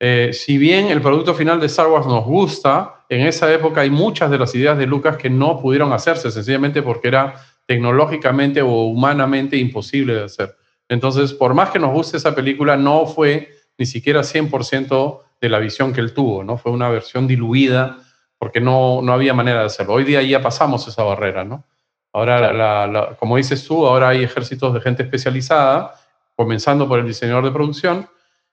[0.00, 3.90] Eh, si bien el producto final de Star Wars nos gusta, en esa época hay
[3.90, 7.34] muchas de las ideas de Lucas que no pudieron hacerse, sencillamente porque era
[7.66, 10.56] tecnológicamente o humanamente imposible de hacer.
[10.88, 15.60] Entonces, por más que nos guste esa película, no fue ni siquiera 100% de la
[15.60, 16.56] visión que él tuvo, ¿no?
[16.56, 17.98] Fue una versión diluida
[18.38, 19.94] porque no, no había manera de hacerlo.
[19.94, 21.64] Hoy día ya pasamos esa barrera, ¿no?
[22.12, 25.94] Ahora, como dices tú, ahora hay ejércitos de gente especializada,
[26.34, 28.08] comenzando por el diseñador de producción,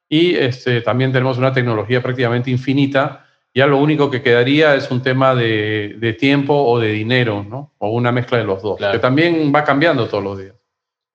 [0.10, 3.26] y este, también tenemos una tecnología prácticamente infinita.
[3.54, 7.74] Ya lo único que quedaría es un tema de, tiempo o de dinero, ¿no?
[7.78, 10.56] O una mezcla de los dos, que también va cambiando todos los días.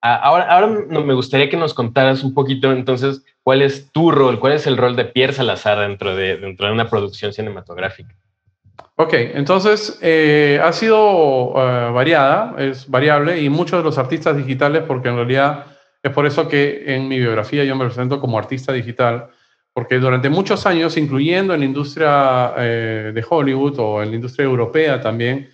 [0.03, 4.41] Ah, ahora, ahora me gustaría que nos contaras un poquito entonces cuál es tu rol,
[4.41, 8.17] cuál es el rol de Pierre Salazar dentro de, dentro de una producción cinematográfica.
[8.97, 14.83] Ok, entonces eh, ha sido eh, variada, es variable y muchos de los artistas digitales,
[14.87, 15.67] porque en realidad
[16.03, 19.31] es por eso que en mi biografía yo me presento como artista digital,
[19.73, 24.45] porque durante muchos años, incluyendo en la industria eh, de Hollywood o en la industria
[24.45, 25.51] europea también,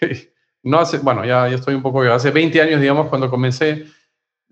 [0.62, 3.86] no hace, bueno, ya, ya estoy un poco, hace 20 años, digamos, cuando comencé,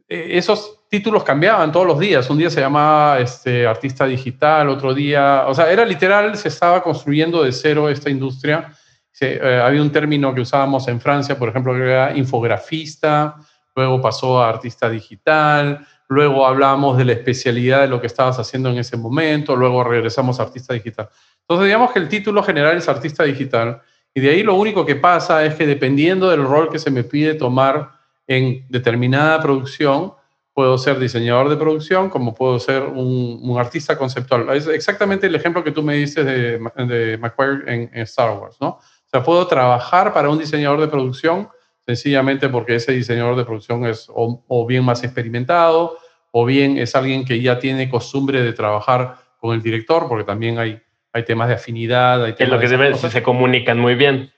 [0.09, 2.31] eh, esos títulos cambiaban todos los días.
[2.31, 6.85] Un día se llamaba este, artista digital, otro día, o sea, era literal, se estaba
[6.85, 8.73] construyendo de cero esta industria.
[9.21, 13.35] Eh, había un término que usábamos en Francia, por ejemplo, que era infografista,
[13.75, 18.71] luego pasó a artista digital, luego hablamos de la especialidad de lo que estabas haciendo
[18.71, 21.09] en ese momento, luego regresamos a artista digital.
[21.41, 23.83] Entonces, digamos que el título general es artista digital,
[24.15, 27.03] y de ahí lo único que pasa es que dependiendo del rol que se me
[27.03, 27.91] pide tomar
[28.29, 30.13] en determinada producción,
[30.55, 34.49] puedo ser diseñador de producción, como puedo ser un, artista conceptual.
[34.51, 38.57] Es exactamente el ejemplo que tú me diste de, de McQuarrie en, en, Star Wars,
[38.61, 38.69] ¿no?
[38.69, 41.49] O sea, puedo trabajar para un diseñador de producción
[41.87, 45.99] sencillamente porque ese diseñador de producción es o, bien más experimentado
[46.31, 50.59] o bien es alguien que ya tiene costumbre de trabajar con el director, porque también
[50.59, 50.81] hay,
[51.13, 52.25] hay temas de afinidad.
[52.25, 54.33] Hay temas es lo que se ve, se comunican muy bien.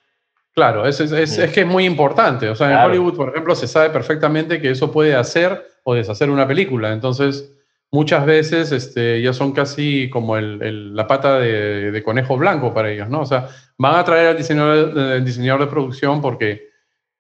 [0.57, 2.49] Claro, es, es, es, que es muy importante.
[2.49, 6.31] O sea, en Hollywood, por ejemplo, se sabe perfectamente que eso puede hacer o deshacer
[6.31, 6.95] una película.
[6.95, 7.53] Entonces,
[7.93, 12.91] muchas veces este, ya son casi como el, la pata de, de, conejo blanco para
[12.91, 13.21] ellos, ¿no?
[13.21, 16.71] O sea, van a traer al diseñador, al diseñador de producción porque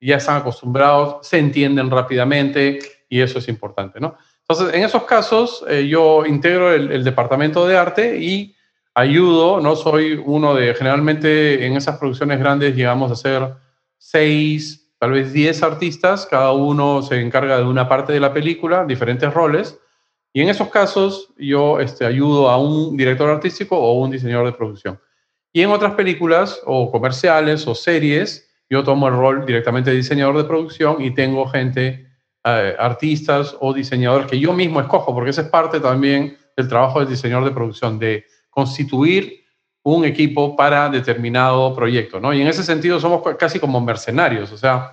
[0.00, 4.16] ya están acostumbrados, se entienden rápidamente y eso es importante, ¿no?
[4.48, 8.55] Entonces, en esos casos, eh, yo integro el, departamento de arte y
[8.96, 9.76] ayudo, ¿no?
[9.76, 13.54] Soy uno de, generalmente en esas producciones grandes llegamos a ser
[13.98, 18.86] seis, tal vez diez artistas, cada uno se encarga de una parte de la película,
[18.86, 19.78] diferentes roles,
[20.32, 24.52] y en esos casos yo este, ayudo a un director artístico o un diseñador de
[24.52, 24.98] producción.
[25.52, 30.38] Y en otras películas o comerciales o series, yo tomo el rol directamente de diseñador
[30.38, 32.06] de producción y tengo gente,
[32.44, 37.00] eh, artistas o diseñadores que yo mismo escojo, porque esa es parte también del trabajo
[37.00, 38.24] del diseñador de producción, de
[38.56, 39.44] constituir
[39.82, 42.32] un equipo para determinado proyecto, ¿no?
[42.32, 44.92] Y en ese sentido somos casi como mercenarios, o sea,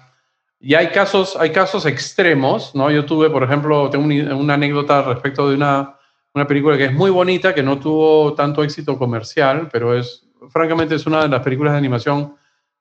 [0.60, 2.92] y hay casos, hay casos extremos, ¿no?
[2.92, 5.96] Yo tuve, por ejemplo, tengo una, anécdota respecto de una,
[6.34, 10.96] una película que es muy bonita, que no tuvo tanto éxito comercial, pero es, francamente,
[10.96, 12.36] es una de las películas de animación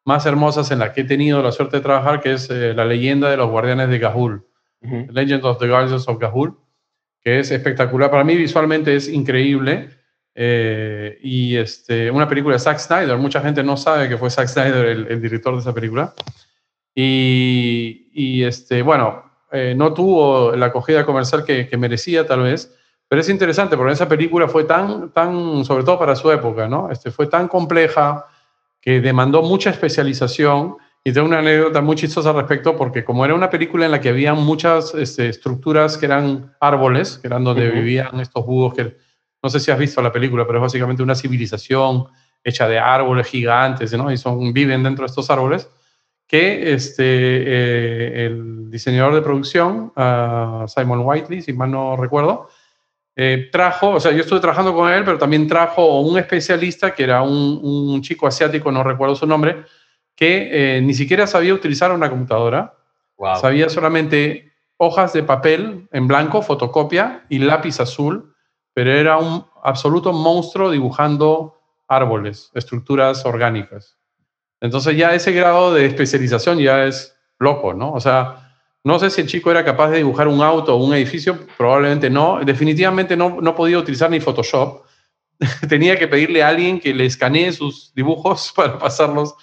[0.04, 2.84] más hermosas en las que he tenido la suerte de trabajar, que es eh, La
[2.84, 4.44] leyenda de los guardianes de Gahul,
[4.80, 6.58] Legend of the Guardians of Gahul,
[7.20, 8.10] que es espectacular.
[8.10, 10.01] Para mí visualmente es increíble.
[10.34, 14.48] Eh, y este, una película de Zack Snyder, mucha gente no sabe que fue Zack
[14.48, 16.14] Snyder el, director de esa película.
[16.94, 22.74] Y, y este, bueno, eh, no tuvo la acogida comercial que, que, merecía tal vez,
[23.08, 26.90] pero es interesante porque esa película fue tan, tan, sobre todo para su época, ¿no?
[26.90, 28.26] Este, fue tan compleja,
[28.82, 33.34] que demandó mucha especialización y tengo una anécdota muy chistosa al respecto porque como era
[33.34, 37.70] una película en la que había muchas este, estructuras que eran árboles, que eran donde
[37.70, 38.96] vivían estos búhos, que
[39.42, 42.06] no sé si has visto la película, pero es básicamente una civilización
[42.44, 44.10] hecha de árboles gigantes, ¿no?
[44.10, 45.68] Y son, viven dentro de estos árboles,
[46.26, 52.48] que este, eh, el diseñador de producción, uh, Simon Whiteley, si mal no recuerdo,
[53.14, 57.04] eh, trajo, o sea, yo estuve trabajando con él, pero también trajo un especialista que
[57.04, 59.64] era un, chico asiático, no recuerdo su nombre,
[60.16, 62.74] que eh, ni siquiera sabía utilizar una computadora,
[63.40, 68.31] sabía solamente hojas de papel en blanco, fotocopia y lápiz azul,
[68.74, 71.58] pero era un absoluto monstruo dibujando
[71.88, 73.96] árboles, estructuras orgánicas.
[74.60, 77.92] Entonces ya ese grado de especialización ya es loco, ¿no?
[77.92, 80.94] O sea, no sé si el chico era capaz de dibujar un auto o un
[80.94, 82.40] edificio, probablemente no.
[82.44, 84.84] Definitivamente no, no podía utilizar ni Photoshop.
[85.68, 89.34] Tenía que pedirle a alguien que le escanee sus dibujos para pasarlos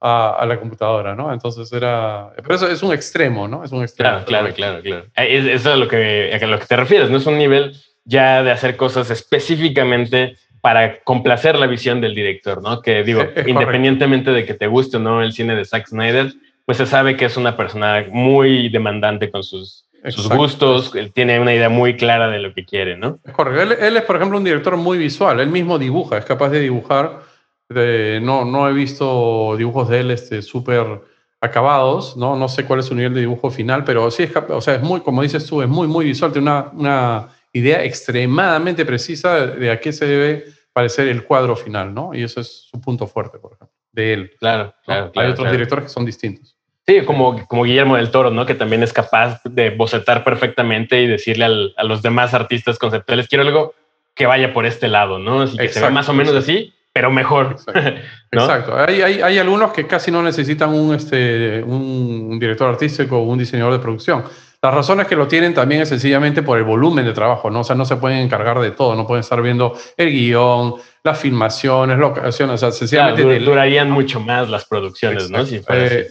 [0.00, 1.32] a, la computadora, ¿no?
[1.32, 2.32] Entonces era...
[2.36, 3.64] Pero eso es un extremo, ¿no?
[3.64, 4.24] Es un extremo.
[4.24, 5.06] Claro, claro, claro, claro.
[5.16, 7.16] Eso es a lo que, a lo que te refieres, ¿no?
[7.16, 7.74] Es un nivel
[8.06, 12.80] ya de hacer cosas específicamente para complacer la visión del director, ¿no?
[12.80, 16.32] Que digo, independientemente de que te guste o no el cine de Zack Snyder,
[16.64, 21.38] pues se sabe que es una persona muy demandante con sus, sus gustos, él tiene
[21.38, 23.18] una idea muy clara de lo que quiere, ¿no?
[23.24, 23.62] Es correcto.
[23.62, 26.60] Él, él, es, por ejemplo, un director muy visual, él mismo dibuja, es capaz de
[26.60, 27.20] dibujar.
[27.68, 31.00] De, no, no he visto dibujos de él este, súper
[31.40, 32.36] acabados, ¿no?
[32.36, 34.82] No sé cuál es su nivel de dibujo final, pero sí es o sea, es
[34.82, 39.70] muy, como dices tú, es muy, muy visual, tiene una, una idea extremadamente precisa de
[39.70, 42.14] a qué se debe parecer el cuadro final, ¿no?
[42.14, 44.30] Y eso es su punto fuerte, por ejemplo, de él.
[44.38, 45.10] Claro, claro.
[45.16, 46.54] Hay otros directores que son distintos.
[46.86, 48.46] Sí, como, como Guillermo del Toro, ¿no?
[48.46, 53.42] Que también es capaz de bocetar perfectamente y decirle a los demás artistas conceptuales, quiero
[53.42, 53.74] algo
[54.14, 55.42] que vaya por este lado, ¿no?
[55.42, 57.56] Así que se ve más o menos así, pero mejor.
[58.30, 58.76] Exacto.
[58.76, 63.38] Hay, hay, hay, algunos que casi no necesitan un, este, un director artístico o un
[63.38, 64.24] diseñador de producción.
[64.62, 67.60] Las razones que lo tienen también es sencillamente por el volumen de trabajo, ¿no?
[67.60, 71.20] O sea, no se pueden encargar de todo, no pueden estar viendo el guion, las
[71.20, 73.40] filmaciones, locaciones, o sea, sencillamente...
[73.40, 75.44] durarían mucho más las producciones, ¿no?
[75.44, 76.08] Si eh,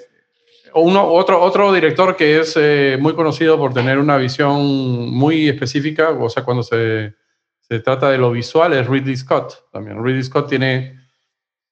[0.75, 6.11] uno, otro, otro director que es eh, muy conocido por tener una visión muy específica,
[6.11, 7.13] o sea, cuando se,
[7.61, 10.03] se, trata de lo visual, es Ridley Scott también.
[10.03, 10.99] Ridley Scott tiene,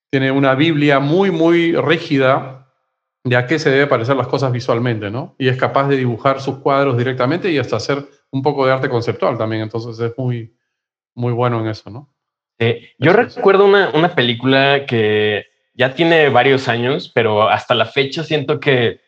[0.10, 2.63] tiene una Biblia muy, muy rígida
[3.24, 5.36] de a qué se debe parecer las cosas visualmente, ¿no?
[5.38, 8.90] Y es capaz de dibujar sus cuadros directamente y hasta hacer un poco de arte
[8.90, 10.54] conceptual también, entonces es muy,
[11.16, 12.10] muy bueno en eso, ¿no?
[12.98, 18.62] yo recuerdo una, una película que ya tiene varios años, pero hasta la fecha siento
[18.62, 19.02] que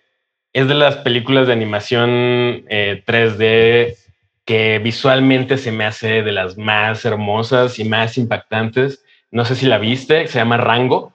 [0.52, 3.98] es de las películas de animación 3D eh,
[4.46, 9.04] que visualmente se me hace de las más hermosas y más impactantes.
[9.32, 11.14] No sé si la viste, se llama Rango.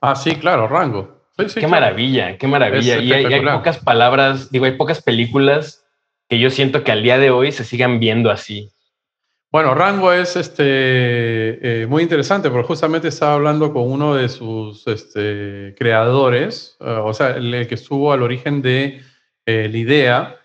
[0.00, 1.21] Ah, sí, claro, Rango.
[1.54, 2.98] Qué maravilla, qué maravilla.
[2.98, 5.84] Y hay, hay, pocas palabras, digo, hay pocas películas
[6.28, 8.72] que yo siento que al día de hoy se sigan viendo así.
[9.52, 10.62] Bueno, Rango es este,
[11.82, 17.12] eh, muy interesante porque justamente estaba hablando con uno de sus este, creadores, eh, o
[17.12, 19.02] sea, el, que estuvo al origen de
[19.44, 20.36] eh, la idea.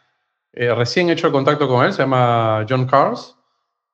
[0.52, 3.37] recién he hecho el contacto con él, se llama John Cars.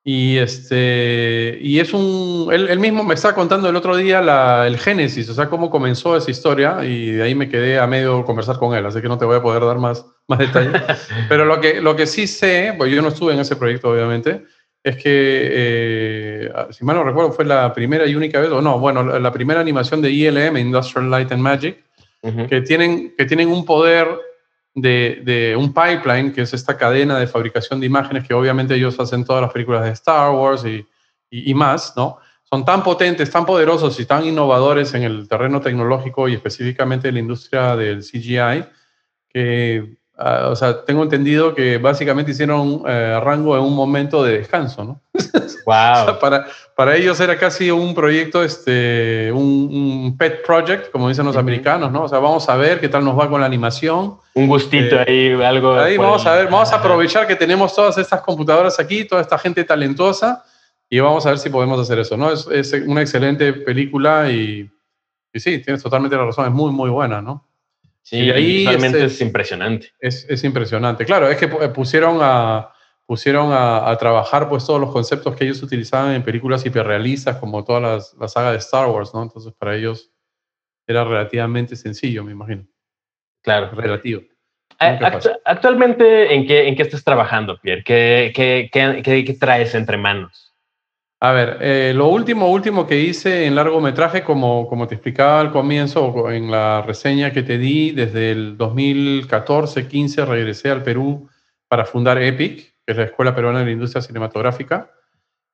[0.06, 2.50] Y, este, y es un.
[2.52, 6.14] Él, mismo me estaba contando el otro día la, el génesis, o sea, cómo comenzó
[6.14, 9.16] esa historia, y de ahí me quedé a medio conversar con él, así que no
[9.16, 10.82] te voy a poder dar más, más detalles.
[11.30, 14.44] Pero lo que, lo que sí sé, pues yo no estuve en ese proyecto, obviamente,
[14.82, 18.78] es que, eh, si mal no recuerdo, fue la primera y única vez, o no,
[18.78, 21.82] bueno, la primera animación de ILM, Industrial Light and Magic,
[22.50, 24.06] que, tienen, que tienen un poder
[24.74, 29.24] de, un pipeline, que es esta cadena de fabricación de imágenes que obviamente ellos hacen
[29.24, 30.86] todas las películas de Star Wars y,
[31.30, 32.18] y, y más, ¿no?
[32.42, 37.14] Son tan potentes, tan poderosos y tan innovadores en el terreno tecnológico y específicamente en
[37.14, 38.64] la industria del CGI,
[39.28, 44.38] que Ah, o sea, tengo entendido que básicamente hicieron eh, rango en un momento de
[44.38, 45.00] descanso, ¿no?
[45.66, 46.18] Wow.
[46.20, 46.46] para,
[46.76, 52.02] para ellos era casi un proyecto, este, un, pet project, como dicen los americanos, ¿no?
[52.04, 54.18] O sea, vamos a ver qué tal nos va con la animación.
[54.34, 55.74] Un gustito eh, ahí, algo.
[55.74, 59.38] Ahí vamos a ver, vamos a aprovechar que tenemos todas estas computadoras aquí, toda esta
[59.38, 60.44] gente talentosa,
[60.88, 62.30] y vamos a ver si podemos hacer eso, ¿no?
[62.30, 64.70] Es, es una excelente película y,
[65.32, 67.43] y sí, tienes totalmente la razón, es muy, muy buena, ¿no?
[68.04, 69.90] Sí, y ahí realmente es, impresionante.
[69.98, 71.06] Es, es, impresionante.
[71.06, 72.70] Claro, es que pusieron a
[73.06, 77.64] pusieron a, a, trabajar pues todos los conceptos que ellos utilizaban en películas hiperrealistas como
[77.64, 79.22] toda las, la saga de Star Wars, ¿no?
[79.22, 80.10] Entonces para ellos
[80.86, 82.66] era relativamente sencillo, me imagino.
[83.42, 83.70] Claro.
[83.72, 84.22] Relativo.
[84.78, 87.84] actualmente, ¿en qué, ¿en qué estás trabajando, Pierre?
[87.84, 90.53] ¿Qué, qué, qué, qué traes entre manos?
[91.24, 95.52] A ver, eh, lo último, último que hice en largometraje, como, como te explicaba al
[95.52, 101.26] comienzo, en la reseña que te di, desde el 2014-15 regresé al Perú
[101.66, 104.90] para fundar EPIC, que es la Escuela Peruana de la Industria Cinematográfica,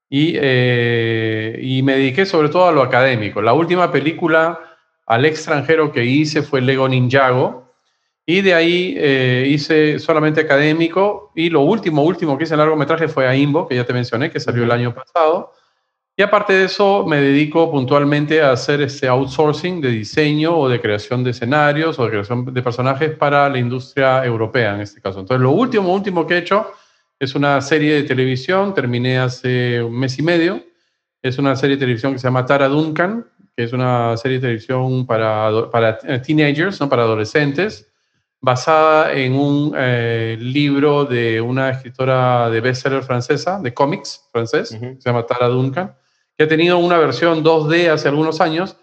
[0.09, 3.41] y, eh, y me dediqué sobre todo a lo académico.
[3.41, 4.59] La última película
[5.07, 7.71] al extranjero que hice fue Lego Ninjago,
[8.27, 13.07] y de ahí eh, hice solamente académico, y lo último, último que hice en largometraje
[13.07, 15.53] fue AIMBO, que ya te mencioné, que salió el año pasado,
[16.21, 20.79] y aparte de eso, me dedico puntualmente a hacer este outsourcing de diseño o de
[20.79, 25.21] creación de escenarios o de creación de personajes para la industria europea en este caso.
[25.21, 26.73] Entonces, lo último, último que he hecho
[27.19, 30.63] es una serie de televisión, terminé hace un mes y medio.
[31.23, 33.25] Es una serie de televisión que se llama Tara Duncan,
[33.57, 36.91] que es una serie de televisión para, para teenagers, ¿no?
[36.91, 37.91] para adolescentes,
[38.43, 45.01] basada en un eh, libro de una escritora de bestseller francesa, de cómics francés, se
[45.03, 45.95] llama Tara Duncan
[46.41, 48.75] que ha tenido una versión 2D hace algunos años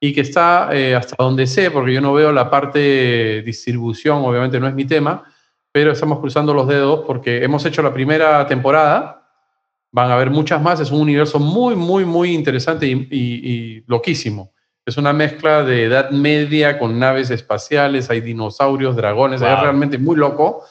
[0.00, 4.58] y que está eh, hasta donde sé, porque yo no veo la parte distribución, obviamente
[4.58, 5.22] no es mi tema,
[5.70, 9.28] pero estamos cruzando los dedos porque hemos hecho la primera temporada
[9.90, 10.80] van a haber muchas más.
[10.80, 14.54] Es un universo muy, muy, muy interesante y, loquísimo.
[14.86, 20.16] Es una mezcla de edad media con naves espaciales, hay dinosaurios, dragones, es realmente muy
[20.16, 20.64] loco.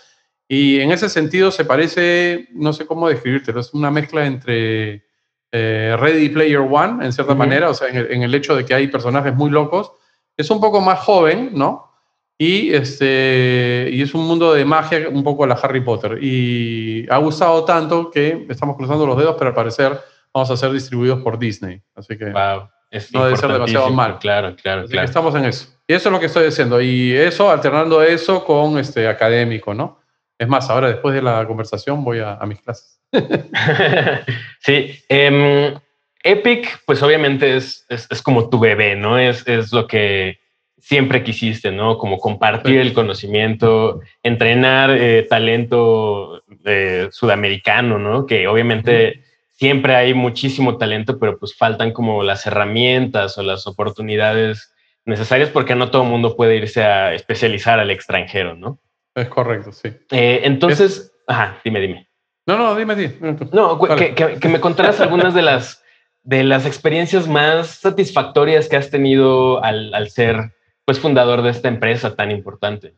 [0.47, 5.10] Y en ese sentido se parece, no sé cómo describírtelo, es una mezcla entre
[5.51, 8.87] eh, Ready Player One, en cierta manera, o sea, en el, hecho de que hay
[8.87, 9.91] personajes muy locos.
[10.37, 11.91] Es un poco más joven, ¿no?
[12.37, 16.17] Y, este, y es un mundo de magia un poco a la Harry Potter.
[16.21, 19.99] Y ha gustado tanto que estamos cruzando los dedos, pero al parecer
[20.33, 21.81] vamos a ser distribuidos por Disney.
[21.95, 24.17] Así que no debe ser demasiado mal.
[24.19, 25.05] Claro, claro, claro.
[25.05, 25.67] estamos en eso.
[25.87, 26.81] Y eso es lo que estoy haciendo.
[26.81, 30.00] Y eso, alternando eso con este académico, ¿no?
[30.41, 32.99] Es más, ahora después de la conversación voy a, a mis clases.
[34.59, 34.95] sí.
[35.07, 35.75] Em,
[36.23, 39.19] Epic, pues obviamente es, es, como tu bebé, ¿no?
[39.19, 40.39] Es, es lo que
[40.79, 41.99] siempre quisiste, ¿no?
[41.99, 48.25] Como compartir el conocimiento, entrenar eh, talento eh, sudamericano, ¿no?
[48.25, 54.73] Que obviamente siempre hay muchísimo talento, pero pues faltan como las herramientas o las oportunidades
[55.05, 58.79] necesarias porque no todo el mundo puede irse a especializar al extranjero, ¿no?
[59.15, 59.89] Es correcto, sí.
[60.11, 62.07] Eh, entonces, ajá, dime, dime.
[62.45, 63.37] No, no, dime, dime.
[63.51, 65.83] No, que, me contaras algunas de las,
[66.23, 70.53] de las experiencias más satisfactorias que has tenido al, al ser
[70.85, 72.95] pues, fundador de esta empresa tan importante.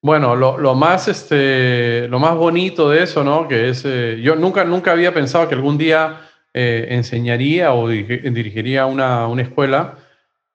[0.00, 3.46] Bueno, lo, lo, más, este, lo más bonito de eso, ¿no?
[3.46, 6.22] Que es, eh, yo nunca, nunca había pensado que algún día
[6.54, 9.98] eh, enseñaría o dirigiría una, una escuela.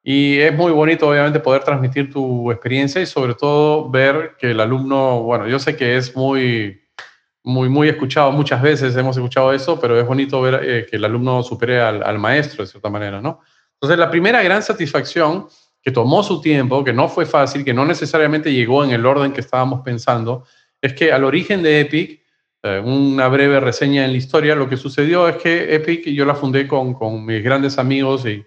[0.10, 4.62] Y es muy bonito, obviamente, poder transmitir tu experiencia y sobre todo ver que el
[4.62, 6.80] alumno, bueno, yo sé que es muy,
[7.44, 11.04] muy, muy escuchado muchas veces, hemos escuchado eso, pero es bonito ver eh, que el
[11.04, 13.42] alumno supere al, al, maestro de cierta manera, ¿no?
[13.74, 15.48] Entonces, la primera gran satisfacción
[15.82, 19.34] que tomó su tiempo, que no fue fácil, que no necesariamente llegó en el orden
[19.34, 20.46] que estábamos pensando,
[20.82, 22.22] es que al origen de Epic,
[22.64, 26.34] eh, una breve reseña en la historia, lo que sucedió es que Epic, yo la
[26.34, 28.46] fundé con, con mis grandes amigos y,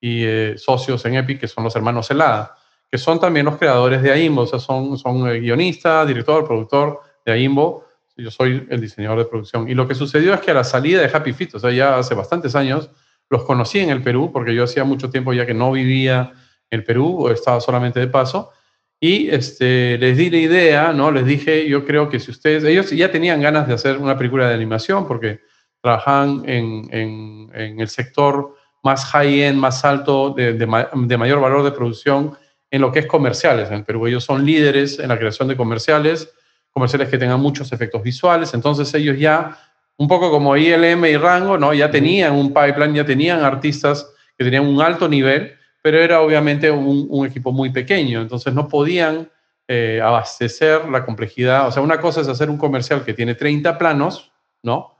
[0.00, 2.56] y eh, socios en Epic, que son los hermanos Celada,
[2.90, 7.32] que son también los creadores de AIMBO, o sea, son, son guionista, director, productor de
[7.32, 7.84] AIMBO,
[8.16, 9.68] yo soy el diseñador de producción.
[9.68, 11.98] Y lo que sucedió es que a la salida de Happy Fit, o sea, ya
[11.98, 12.90] hace bastantes años,
[13.28, 16.32] los conocí en el Perú, porque yo hacía mucho tiempo ya que no vivía
[16.70, 18.50] en el Perú, o estaba solamente de paso,
[18.98, 21.10] y este, les di la idea, ¿no?
[21.10, 24.48] Les dije, yo creo que si ustedes, ellos ya tenían ganas de hacer una película
[24.48, 25.40] de animación, porque
[25.80, 31.62] trabajan en, en, en el sector más high-end, más alto, de, de, de mayor valor
[31.62, 32.36] de producción
[32.70, 34.06] en lo que es comerciales en el Perú.
[34.06, 36.32] Ellos son líderes en la creación de comerciales,
[36.70, 39.58] comerciales que tengan muchos efectos visuales, entonces ellos ya,
[39.96, 41.74] un poco como ILM y Rango, ¿no?
[41.74, 46.70] ya tenían un pipeline, ya tenían artistas que tenían un alto nivel, pero era obviamente
[46.70, 49.30] un, equipo muy pequeño, entonces no podían
[49.66, 51.68] eh, abastecer la complejidad.
[51.68, 54.96] O sea, una cosa es hacer un comercial que tiene 30 planos, ¿no?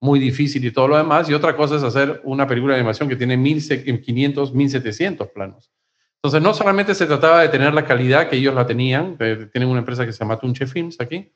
[0.00, 3.08] Muy difícil y todo lo demás, y otra cosa es hacer una película de animación
[3.08, 5.70] que tiene 1500, 1700 planos.
[6.16, 9.78] Entonces, no solamente se trataba de tener la calidad que ellos la tenían, tienen una
[9.78, 11.30] empresa que se llama Tunche Films aquí,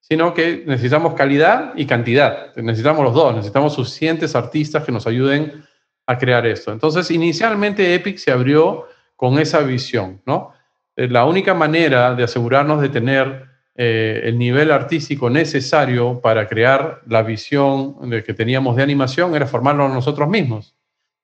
[0.00, 2.54] sino que necesitamos calidad y cantidad.
[2.54, 5.64] Necesitamos los dos, necesitamos suficientes artistas que nos ayuden
[6.06, 6.72] a crear esto.
[6.72, 10.52] Entonces, inicialmente Epic se abrió con esa visión, ¿no?
[10.94, 17.02] Eh, la única manera de asegurarnos de tener eh, el nivel artístico necesario para crear
[17.06, 20.74] la visión de que teníamos de animación era formarlo nosotros mismos.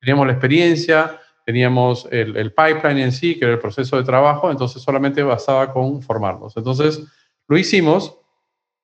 [0.00, 4.82] Teníamos la experiencia, teníamos el, pipeline en sí, que era el proceso de trabajo, entonces
[4.82, 6.56] solamente bastaba con formarnos.
[6.56, 7.02] Entonces
[7.48, 8.18] lo hicimos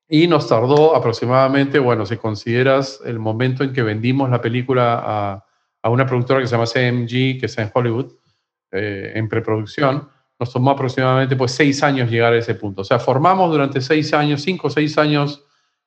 [0.09, 5.45] y nos tardó aproximadamente, bueno, si consideras el momento en que vendimos la película a,
[5.83, 8.13] a una productora que se llama CMG, que está en Hollywood,
[8.73, 12.83] eh, en preproducción, nos tomó aproximadamente pues seis años llegar a ese punto.
[12.83, 15.45] O sea, formamos durante seis años, cinco o seis años,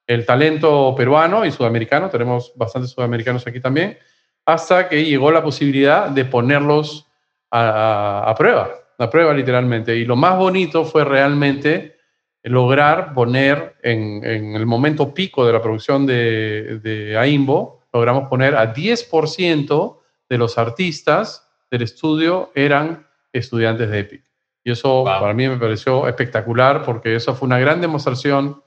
[0.07, 3.97] el talento peruano y sudamericano, tenemos bastantes sudamericanos aquí también,
[4.45, 7.07] hasta que llegó la posibilidad de ponerlos
[7.51, 9.95] a, prueba, a prueba literalmente.
[9.95, 11.97] Y lo más bonito fue realmente
[12.43, 18.73] lograr poner en, el momento pico de la producción de, de AIMBO, logramos poner a
[18.73, 19.97] 10%
[20.29, 24.30] de los artistas del estudio eran estudiantes de EPIC.
[24.63, 28.61] Y eso para mí me pareció espectacular porque eso fue una gran demostración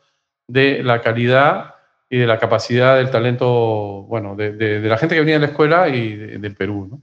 [0.49, 1.75] de la calidad
[2.11, 5.53] y de la capacidad del talento, bueno, de, de, la gente que venía de la
[5.53, 7.03] escuela y del Perú, ¿no?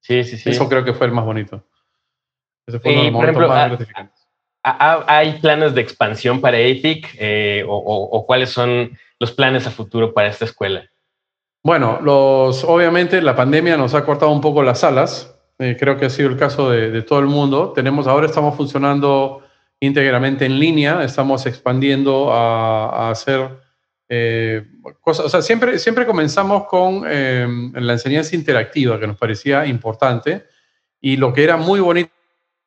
[0.00, 0.50] Sí, sí, sí.
[0.50, 1.64] Eso creo que fue el más bonito.
[2.66, 4.28] Ese fue uno de los momentos más gratificantes.
[4.62, 10.14] ¿Hay planes de expansión para EPIC eh, o, o, cuáles son los planes a futuro
[10.14, 10.88] para esta escuela?
[11.62, 15.33] Bueno, los, obviamente la pandemia nos ha cortado un poco las alas.
[15.58, 17.72] Eh, creo que ha sido el caso de, todo el mundo.
[17.72, 19.42] Tenemos, ahora estamos funcionando
[19.78, 21.04] íntegramente en línea.
[21.04, 23.48] Estamos expandiendo a, hacer
[24.08, 24.66] eh,
[25.00, 30.44] cosas, o sea, siempre, siempre comenzamos con eh, la enseñanza interactiva, que nos parecía importante,
[31.00, 32.10] y lo que era muy bonito,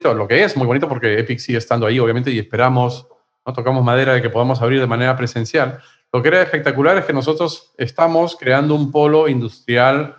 [0.02, 3.08] lo que es muy bonito porque Epic sigue estando ahí, obviamente, y esperamos,
[3.46, 5.80] no tocamos madera de que podamos abrir de manera presencial.
[6.14, 10.16] Lo que era espectacular es que nosotros estamos creando un polo industrial,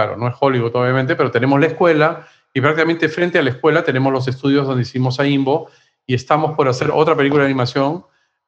[0.00, 3.84] claro, no es Hollywood obviamente, pero tenemos la escuela y prácticamente frente a la escuela
[3.84, 5.68] tenemos los estudios donde hicimos a Imbo
[6.06, 8.04] y estamos por hacer otra película de animación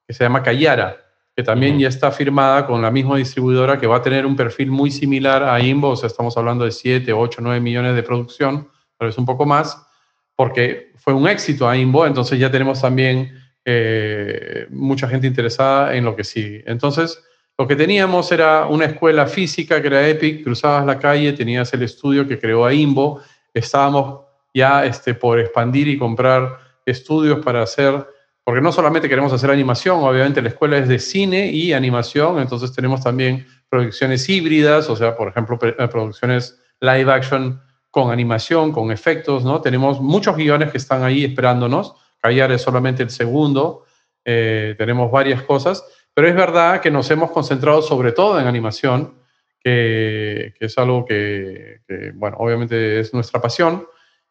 [0.07, 0.97] que se llama Cayara,
[1.37, 4.71] que también ya está firmada con la misma distribuidora que va a tener un perfil
[4.71, 8.69] muy similar a Imbo, o sea, estamos hablando de 7, 8, 9 millones de producción,
[8.99, 9.87] tal vez un poco más,
[10.35, 16.05] porque fue un éxito a Imbo, entonces ya tenemos también eh, mucha gente interesada en
[16.05, 16.65] lo que sigue.
[16.67, 17.23] Entonces,
[17.59, 21.83] lo que teníamos era una escuela física que era Epic, cruzabas la calle, tenías el
[21.83, 23.21] estudio que creó a Imbo,
[23.53, 24.23] estábamos
[24.55, 28.07] ya este, por expandir y comprar estudios para hacer,
[28.45, 32.73] porque no solamente queremos hacer animación, obviamente la escuela es de cine y animación, entonces
[32.73, 38.91] tenemos también producciones híbridas, o sea, por ejemplo, eh, producciones live action con animación, con
[38.91, 39.61] efectos, ¿no?
[39.61, 43.85] Tenemos muchos guiones que están ahí esperándonos, Callar es solamente el segundo,
[44.25, 45.85] eh, tenemos varias cosas,
[46.15, 49.15] pero es verdad que nos hemos concentrado sobre todo en animación,
[49.63, 51.81] que, es algo que,
[52.15, 53.87] bueno, obviamente es nuestra pasión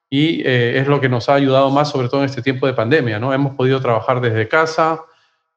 [0.10, 2.74] y eh, es lo que nos ha ayudado más, sobre todo en este tiempo de
[2.74, 3.34] pandemia, ¿no?
[3.34, 5.02] Hemos podido trabajar desde casa,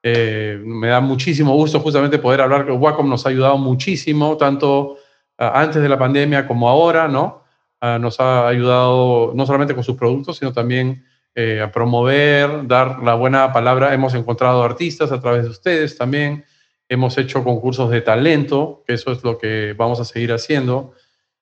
[0.03, 4.99] eh, me da muchísimo gusto justamente poder hablar que Wacom nos ha ayudado muchísimo, tanto
[5.39, 7.43] ah, antes de la pandemia como ahora, ¿no?
[7.81, 11.05] Ah, nos ha ayudado no solamente con sus productos, sino también
[11.37, 13.93] eh, a promover, dar la buena palabra.
[13.93, 16.45] Hemos encontrado artistas a través de ustedes también.
[16.89, 20.95] Hemos hecho concursos de talento, que eso es lo que vamos a seguir haciendo.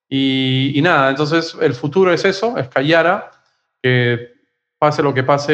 [0.08, 3.30] Y, nada, entonces el futuro es eso, es Callara,
[3.82, 4.32] que
[4.78, 5.52] pase lo que pase,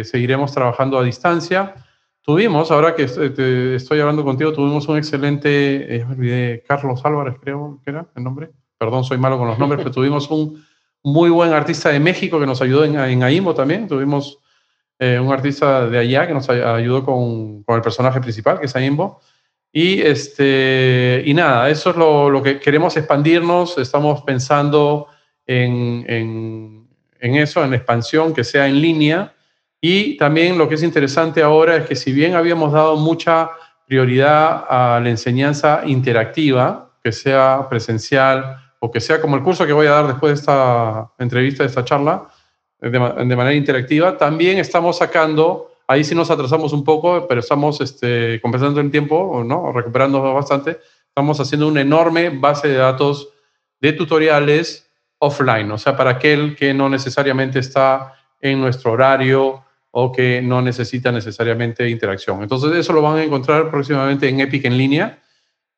[0.00, 1.74] eh, seguiremos trabajando a distancia.
[2.20, 7.80] Tuvimos, ahora que estoy hablando contigo, tuvimos un excelente, eh, me olvidé, Carlos Álvarez creo
[7.84, 10.64] que era el nombre, perdón, soy malo con los nombres, pero tuvimos un
[11.04, 14.38] muy buen artista de México que nos ayudó en, en AIMO también, tuvimos
[14.98, 18.74] eh, un artista de allá que nos ayudó con, con el personaje principal, que es
[18.74, 19.20] AIMBO.
[19.70, 25.08] Y, este, y nada, eso es lo, lo que queremos expandirnos, estamos pensando
[25.46, 26.88] en, en,
[27.20, 29.34] en, eso, en expansión, que sea en línea.
[29.80, 33.50] Y también lo que es interesante ahora es que si bien habíamos dado mucha
[33.86, 39.72] prioridad a la enseñanza interactiva, que sea presencial o que sea como el curso que
[39.72, 42.28] voy a dar después de esta entrevista, de esta charla,
[42.80, 47.80] de, de manera interactiva, también estamos sacando Ahí sí nos atrasamos un poco, pero estamos
[47.80, 49.70] este, compensando el tiempo, ¿no?
[49.72, 50.78] recuperando bastante.
[51.08, 53.28] Estamos haciendo una enorme base de datos
[53.80, 60.10] de tutoriales offline, o sea, para aquel que no necesariamente está en nuestro horario o
[60.10, 62.42] que no necesita necesariamente interacción.
[62.42, 65.18] Entonces, eso lo van a encontrar próximamente en Epic en línea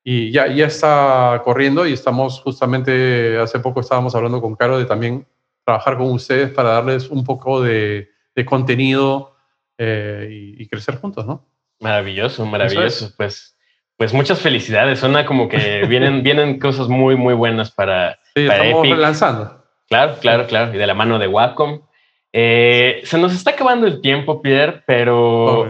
[0.09, 4.85] y ya, ya está corriendo y estamos justamente, hace poco estábamos hablando con Caro de
[4.85, 5.27] también
[5.65, 9.35] trabajar con ustedes para darles un poco de, de contenido
[9.79, 11.45] eh, y, crecer juntos, ¿no?
[11.81, 13.15] Maravilloso, maravilloso.
[13.17, 13.59] Pues,
[13.97, 15.01] pues muchas felicidades.
[15.01, 19.65] Suena como que vienen, vienen cosas muy, muy buenas para, sí, para estamos lanzando.
[19.89, 20.73] Claro, claro, claro.
[20.73, 21.81] Y de la mano de Wacom.
[22.33, 25.69] Eh, se nos está acabando el tiempo, Pierre, pero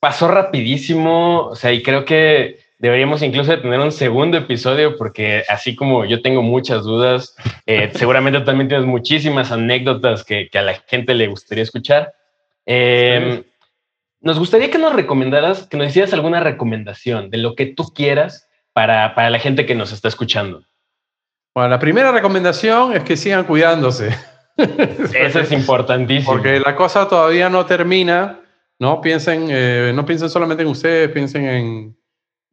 [0.00, 1.46] pasó rapidísimo.
[1.50, 6.20] O sea, y creo que deberíamos incluso tener un segundo episodio porque así como yo
[6.20, 11.28] tengo muchas dudas, eh, seguramente también tienes muchísimas anécdotas que, que, a la gente le
[11.28, 12.12] gustaría escuchar.
[12.66, 13.42] Eh,
[14.20, 18.50] nos gustaría que nos recomendaras, que nos hicieras alguna recomendación de lo que tú quieras
[18.74, 20.62] para, para la gente que nos está escuchando.
[21.54, 24.14] Bueno, la primera recomendación es que sigan cuidándose.
[24.58, 26.34] Eso es importantísimo.
[26.34, 28.40] Porque la cosa todavía no termina.
[28.78, 31.96] No piensen, eh, no piensen solamente en ustedes, piensen en,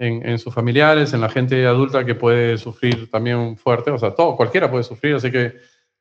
[0.01, 3.91] en, en, sus familiares, en la gente adulta que puede sufrir también fuerte.
[3.91, 5.15] O sea, todo, cualquiera puede sufrir.
[5.15, 5.53] Así que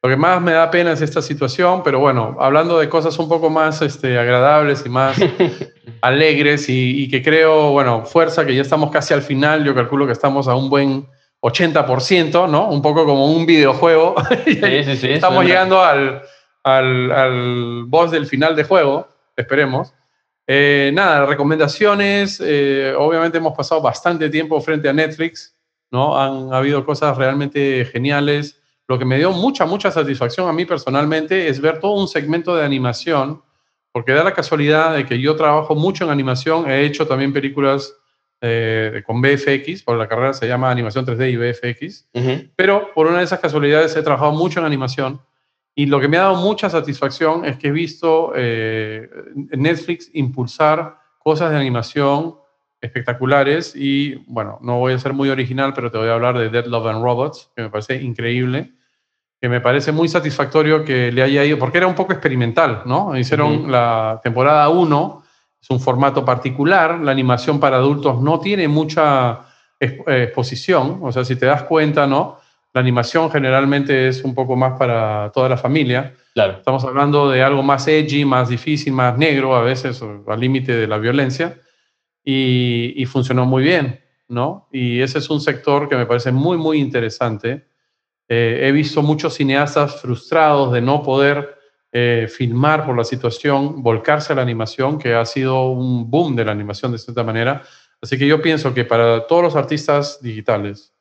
[0.02, 3.28] lo que más me da pena es esta situación, pero bueno, hablando de cosas un
[3.28, 5.18] poco más este, agradables y más
[6.00, 10.12] alegres y, que creo, bueno, fuerza, que ya estamos casi al final, yo calculo que
[10.12, 11.06] estamos a un buen
[11.42, 12.70] 80%, ¿no?
[12.70, 14.14] Un poco como un videojuego.
[14.46, 16.22] Sí, sí, sí, estamos llegando al,
[16.64, 19.92] al, al, boss del final de juego, esperemos.
[20.52, 25.56] Eh, nada, recomendaciones, eh, obviamente hemos pasado bastante tiempo frente a Netflix,
[25.92, 26.20] ¿no?
[26.20, 31.46] Han habido cosas realmente geniales lo que me dio mucha, mucha satisfacción a mí personalmente
[31.46, 33.40] es ver todo un segmento de animación,
[33.92, 37.94] porque da la casualidad de que yo trabajo mucho en animación, he hecho también películas
[38.40, 42.08] eh, con VFX, por la carrera se llama animación 3D y VFX,
[42.56, 45.20] pero por una de esas casualidades he trabajado mucho en animación
[45.80, 50.98] y lo que me ha dado mucha satisfacción es que he visto eh, Netflix impulsar
[51.18, 52.34] cosas de animación
[52.82, 56.50] espectaculares y bueno, no voy a ser muy original, pero te voy a hablar de
[56.50, 58.74] Dead Love and Robots, que me parece increíble,
[59.40, 63.16] que me parece muy satisfactorio que le haya ido, porque era un poco experimental, ¿no?
[63.16, 65.22] Hicieron la temporada 1,
[65.62, 69.46] es un formato particular, la animación para adultos no tiene mucha
[69.80, 72.39] exposición, o sea, si te das cuenta, ¿no?
[72.72, 76.14] La animación generalmente es un poco más para toda la familia.
[76.34, 76.58] Claro.
[76.58, 80.86] Estamos hablando de algo más edgy, más difícil, más negro, a veces al límite de
[80.86, 81.58] la violencia
[82.24, 84.68] y, funcionó muy bien, ¿no?
[84.72, 87.66] Y ese es un sector que me parece muy, muy interesante.
[88.28, 91.58] Eh, he visto muchos cineastas frustrados de no poder
[91.92, 96.44] eh, filmar por la situación, volcarse a la animación, que ha sido un boom de
[96.44, 97.62] la animación de cierta manera.
[98.00, 100.94] Así que yo pienso que para todos los artistas digitales,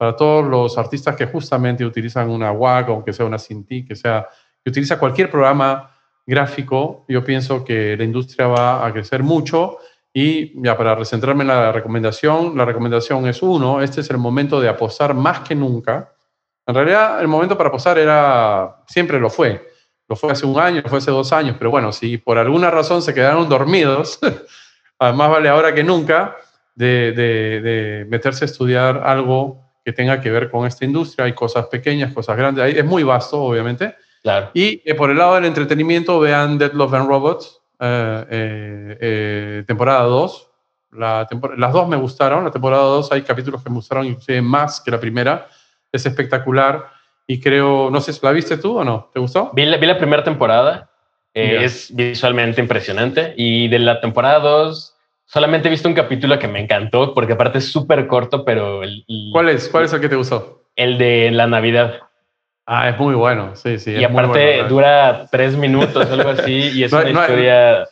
[0.00, 4.26] para todos los artistas que justamente utilizan una WAC, aunque sea una Cintiq, que sea
[4.64, 5.94] que utiliza cualquier programa
[6.24, 9.76] gráfico, yo pienso que la industria va a crecer mucho
[10.10, 14.58] y ya para recentrarme en la recomendación, la recomendación es uno, este es el momento
[14.58, 16.14] de apostar más que nunca.
[16.66, 19.68] En realidad el momento para apostar era, siempre lo fue.
[20.08, 22.70] Lo fue hace un año, lo fue hace dos años, pero bueno, si por alguna
[22.70, 24.18] razón se quedaron dormidos,
[24.98, 26.38] más vale ahora que nunca
[26.74, 31.24] de, de, meterse a estudiar algo que tenga que ver con esta industria.
[31.24, 33.96] Hay cosas pequeñas, cosas grandes, es muy vasto, obviamente.
[34.22, 34.50] Claro.
[34.54, 39.64] Y eh, por el lado del entretenimiento, vean Dead Love and Robots, eh, eh, eh,
[39.66, 40.46] temporada 2.
[40.92, 41.26] La
[41.56, 42.44] las dos me gustaron.
[42.44, 45.48] La temporada 2 hay capítulos que me gustaron inclusive más que la primera.
[45.92, 46.90] Es espectacular
[47.26, 49.10] y creo, no sé, ¿la viste tú o no?
[49.12, 49.50] ¿Te gustó?
[49.54, 50.88] Vi la, vi la primera temporada.
[51.32, 53.34] es visualmente impresionante.
[53.36, 54.96] Y de la temporada 2
[55.30, 58.82] solamente he visto un capítulo que me encantó porque aparte es súper corto, pero...
[58.82, 59.68] El, ¿Cuál es?
[59.68, 60.64] ¿Cuál es el que te gustó?
[60.74, 62.00] El de la Navidad.
[62.66, 63.92] Ah, es muy bueno, sí, sí.
[63.92, 67.88] Y aparte dura tres minutos algo así y es una historia...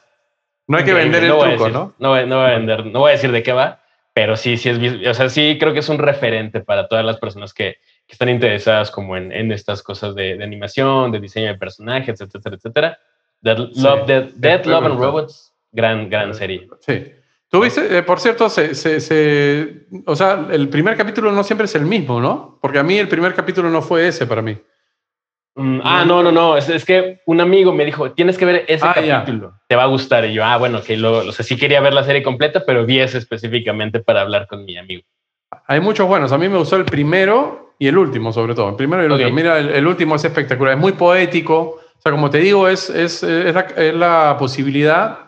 [0.67, 1.95] no hay que vender el truco, ¿no?
[1.99, 3.83] No voy, a vender, no voy a decir de qué va,
[4.13, 7.19] pero sí, sí es, o sea, sí creo que es un referente para todas las
[7.19, 7.77] personas que,
[8.09, 12.99] están interesadas como en, en estas cosas de, animación, de diseño de personajes, etcétera, etcétera.
[13.43, 16.67] Dead, Love, Dead, Love and Robots, gran, gran serie.
[16.81, 17.13] Sí.
[17.51, 21.87] Tuviste, eh, por cierto, se, se, o sea, el primer capítulo no siempre es el
[21.87, 22.59] mismo, ¿no?
[22.61, 24.59] Porque a mí el primer capítulo no fue ese para mí.
[25.55, 26.59] Mm, ah, no, no, no.
[26.59, 29.55] Es, que un amigo me dijo, tienes que ver ese ah, capítulo.
[29.67, 30.27] Te va a gustar.
[30.27, 32.85] Y yo, ah, bueno, que lo, o sea, sí quería ver la serie completa, pero
[32.85, 35.03] vi ese específicamente para hablar con mi amigo.
[35.67, 36.33] Hay muchos buenos.
[36.33, 38.69] A mí me gustó el primero y el último, sobre todo.
[38.69, 39.31] El primero y el último.
[39.31, 40.75] Mira, el, último es espectacular.
[40.75, 41.81] Es muy poético.
[41.97, 45.28] O sea, como te digo, es, es, es, la, es la posibilidad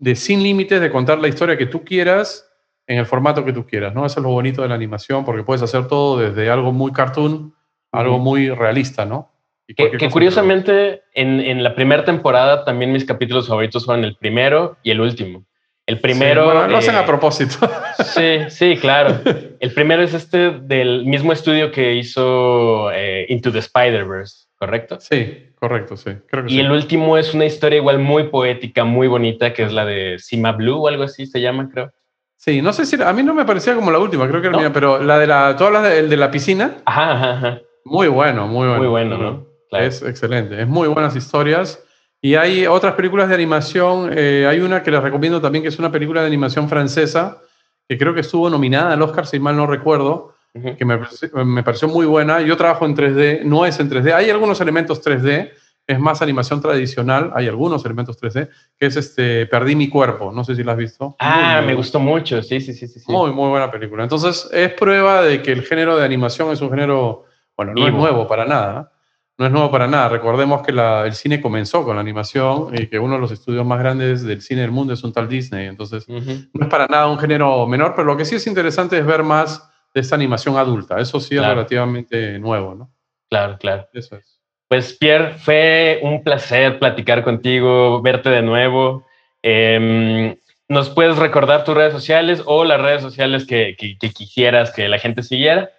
[0.00, 2.50] de sin límites de contar la historia que tú quieras
[2.86, 4.04] en el formato que tú quieras, ¿no?
[4.04, 7.54] Eso es lo bonito de la animación, porque puedes hacer todo desde algo muy cartoon
[7.92, 9.30] a algo muy realista, ¿no?
[9.76, 15.00] Que, curiosamente en, la primera temporada también mis capítulos favoritos son el primero y el
[15.00, 15.44] último.
[15.86, 16.66] El primero...
[16.66, 17.56] lo hacen a eh, propósito.
[18.04, 19.20] Sí, sí, claro.
[19.60, 24.98] El primero es este del mismo estudio que hizo eh, Into the Spider-Verse, ¿correcto?
[24.98, 26.10] Sí, correcto, sí.
[26.48, 30.18] y el último es una historia igual muy poética, muy bonita, que es la de
[30.18, 31.92] Sima Blue o algo así se llama, creo.
[32.36, 34.58] Sí, no sé si a mí no me parecía como la última, creo que era
[34.58, 36.78] mía, pero la de la, todas las de, de la piscina.
[36.86, 37.60] Ajá, ajá, ajá.
[37.84, 38.78] Muy bueno, muy bueno.
[38.78, 39.46] Muy bueno, ¿no?
[39.78, 41.84] Es excelente, es muy buenas historias.
[42.22, 45.78] Y hay otras películas de animación, eh, hay una que les recomiendo también, que es
[45.78, 47.40] una película de animación francesa,
[47.88, 50.98] que creo que estuvo nominada al Oscar, si mal no recuerdo, que me,
[51.44, 52.40] me, pareció muy buena.
[52.40, 55.50] Yo trabajo en 3D, no es en 3D, hay algunos elementos 3D,
[55.86, 60.44] es más animación tradicional, hay algunos elementos 3D, que es este Perdí mi cuerpo, no
[60.44, 61.16] sé si la has visto.
[61.18, 63.00] Ah, me gustó mucho, sí, sí, sí, sí.
[63.08, 64.02] Muy, muy buena película.
[64.02, 67.24] Entonces, es prueba de que el género de animación es un género,
[67.56, 68.92] bueno, no es nuevo para nada,
[69.38, 70.08] no es nuevo para nada.
[70.08, 73.78] Recordemos que el cine comenzó con la animación y que uno de los estudios más
[73.78, 75.66] grandes del cine del mundo es un tal Disney.
[75.66, 79.06] Entonces, no es para nada un género menor, pero lo que sí es interesante es
[79.06, 81.00] ver más de esta animación adulta.
[81.00, 82.90] Eso sí es relativamente nuevo, ¿no?
[83.28, 83.88] Claro, claro.
[83.92, 84.40] Eso es.
[84.68, 89.04] Pues Pierre, fue un placer platicar contigo, verte de nuevo.
[89.42, 90.36] Em,
[90.68, 95.24] ¿Nos puedes recordar tus redes sociales o las redes sociales que quisieras que la gente
[95.24, 95.70] siguiera?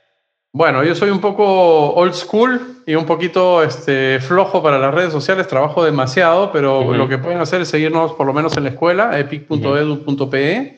[0.54, 5.14] Bueno, yo soy un poco old school y un poquito este, flojo para las redes
[5.14, 8.72] sociales, trabajo demasiado, pero lo que pueden hacer es seguirnos por lo menos en la
[8.72, 10.78] escuela, epic.edu.pe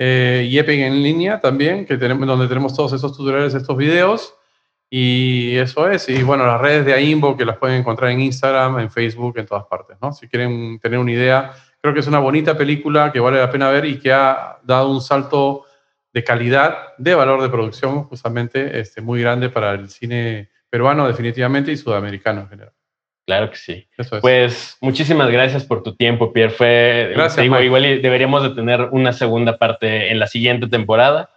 [0.00, 4.34] eh, y en línea también, que tenemos, donde tenemos todos esos tutoriales, estos videos.
[4.88, 6.08] Y eso es.
[6.08, 9.46] Y bueno, las redes de AIMBO que las pueden encontrar en Instagram, en Facebook, en
[9.46, 9.98] todas partes.
[10.00, 10.12] ¿no?
[10.12, 13.68] Si quieren tener una idea, creo que es una bonita película que vale la pena
[13.70, 15.64] ver y que ha dado un salto
[16.14, 21.70] de calidad, de valor de producción, justamente este, muy grande para el cine peruano definitivamente
[21.72, 22.77] y sudamericano en general.
[23.28, 23.86] Claro que sí.
[24.22, 26.48] Pues muchísimas gracias por tu tiempo, Pierre.
[26.50, 31.28] Fue, gracias, igual deberíamos de tener una segunda parte en la siguiente temporada.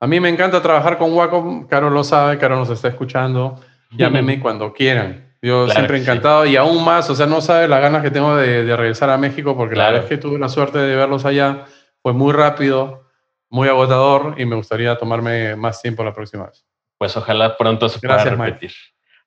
[0.00, 1.66] A mí me encanta trabajar con Wacom.
[1.66, 3.58] Caro lo sabe, Caro nos está escuchando.
[3.92, 5.32] Llámeme cuando quieran.
[5.40, 8.76] Yo siempre encantado y aún más, o sea, no sabe las ganas que tengo de,
[8.76, 11.64] regresar a México porque la verdad es que tuve la suerte de verlos allá.
[12.02, 13.08] Fue muy rápido,
[13.48, 16.66] muy agotador y me gustaría tomarme más tiempo la próxima vez.
[16.98, 18.72] Pues ojalá pronto se pueda repetir.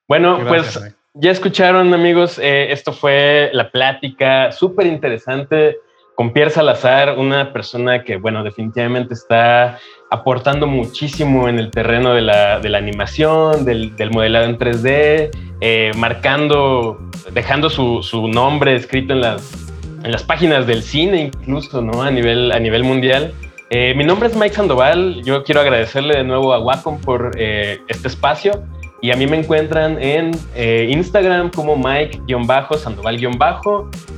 [0.06, 0.78] Bueno, pues
[1.14, 5.78] ya escucharon, amigos, eh, esto fue la plática súper interesante
[6.16, 9.78] con Pierre Salazar, una persona que, bueno, definitivamente está
[10.10, 16.98] aportando muchísimo en el terreno de la, animación, del, modelado en 3D, eh, marcando,
[17.32, 19.68] dejando su, nombre escrito en las,
[20.02, 22.02] en las páginas del cine incluso, ¿no?
[22.02, 23.32] A nivel, a nivel mundial.
[23.70, 28.08] Eh, mi nombre es Mike Sandoval, yo quiero agradecerle de nuevo a Wacom por este
[28.08, 28.64] espacio
[29.04, 33.20] y a mí me encuentran en eh, Instagram como Mike-Sandoval-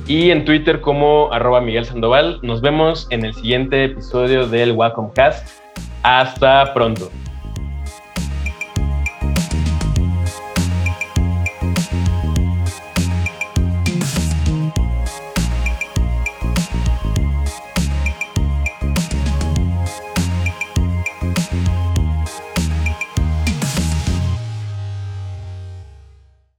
[0.07, 2.39] y en Twitter como arroba Miguel Sandoval.
[2.41, 5.45] Nos vemos en el siguiente episodio del Wacom Cast.
[6.03, 7.11] Hasta pronto.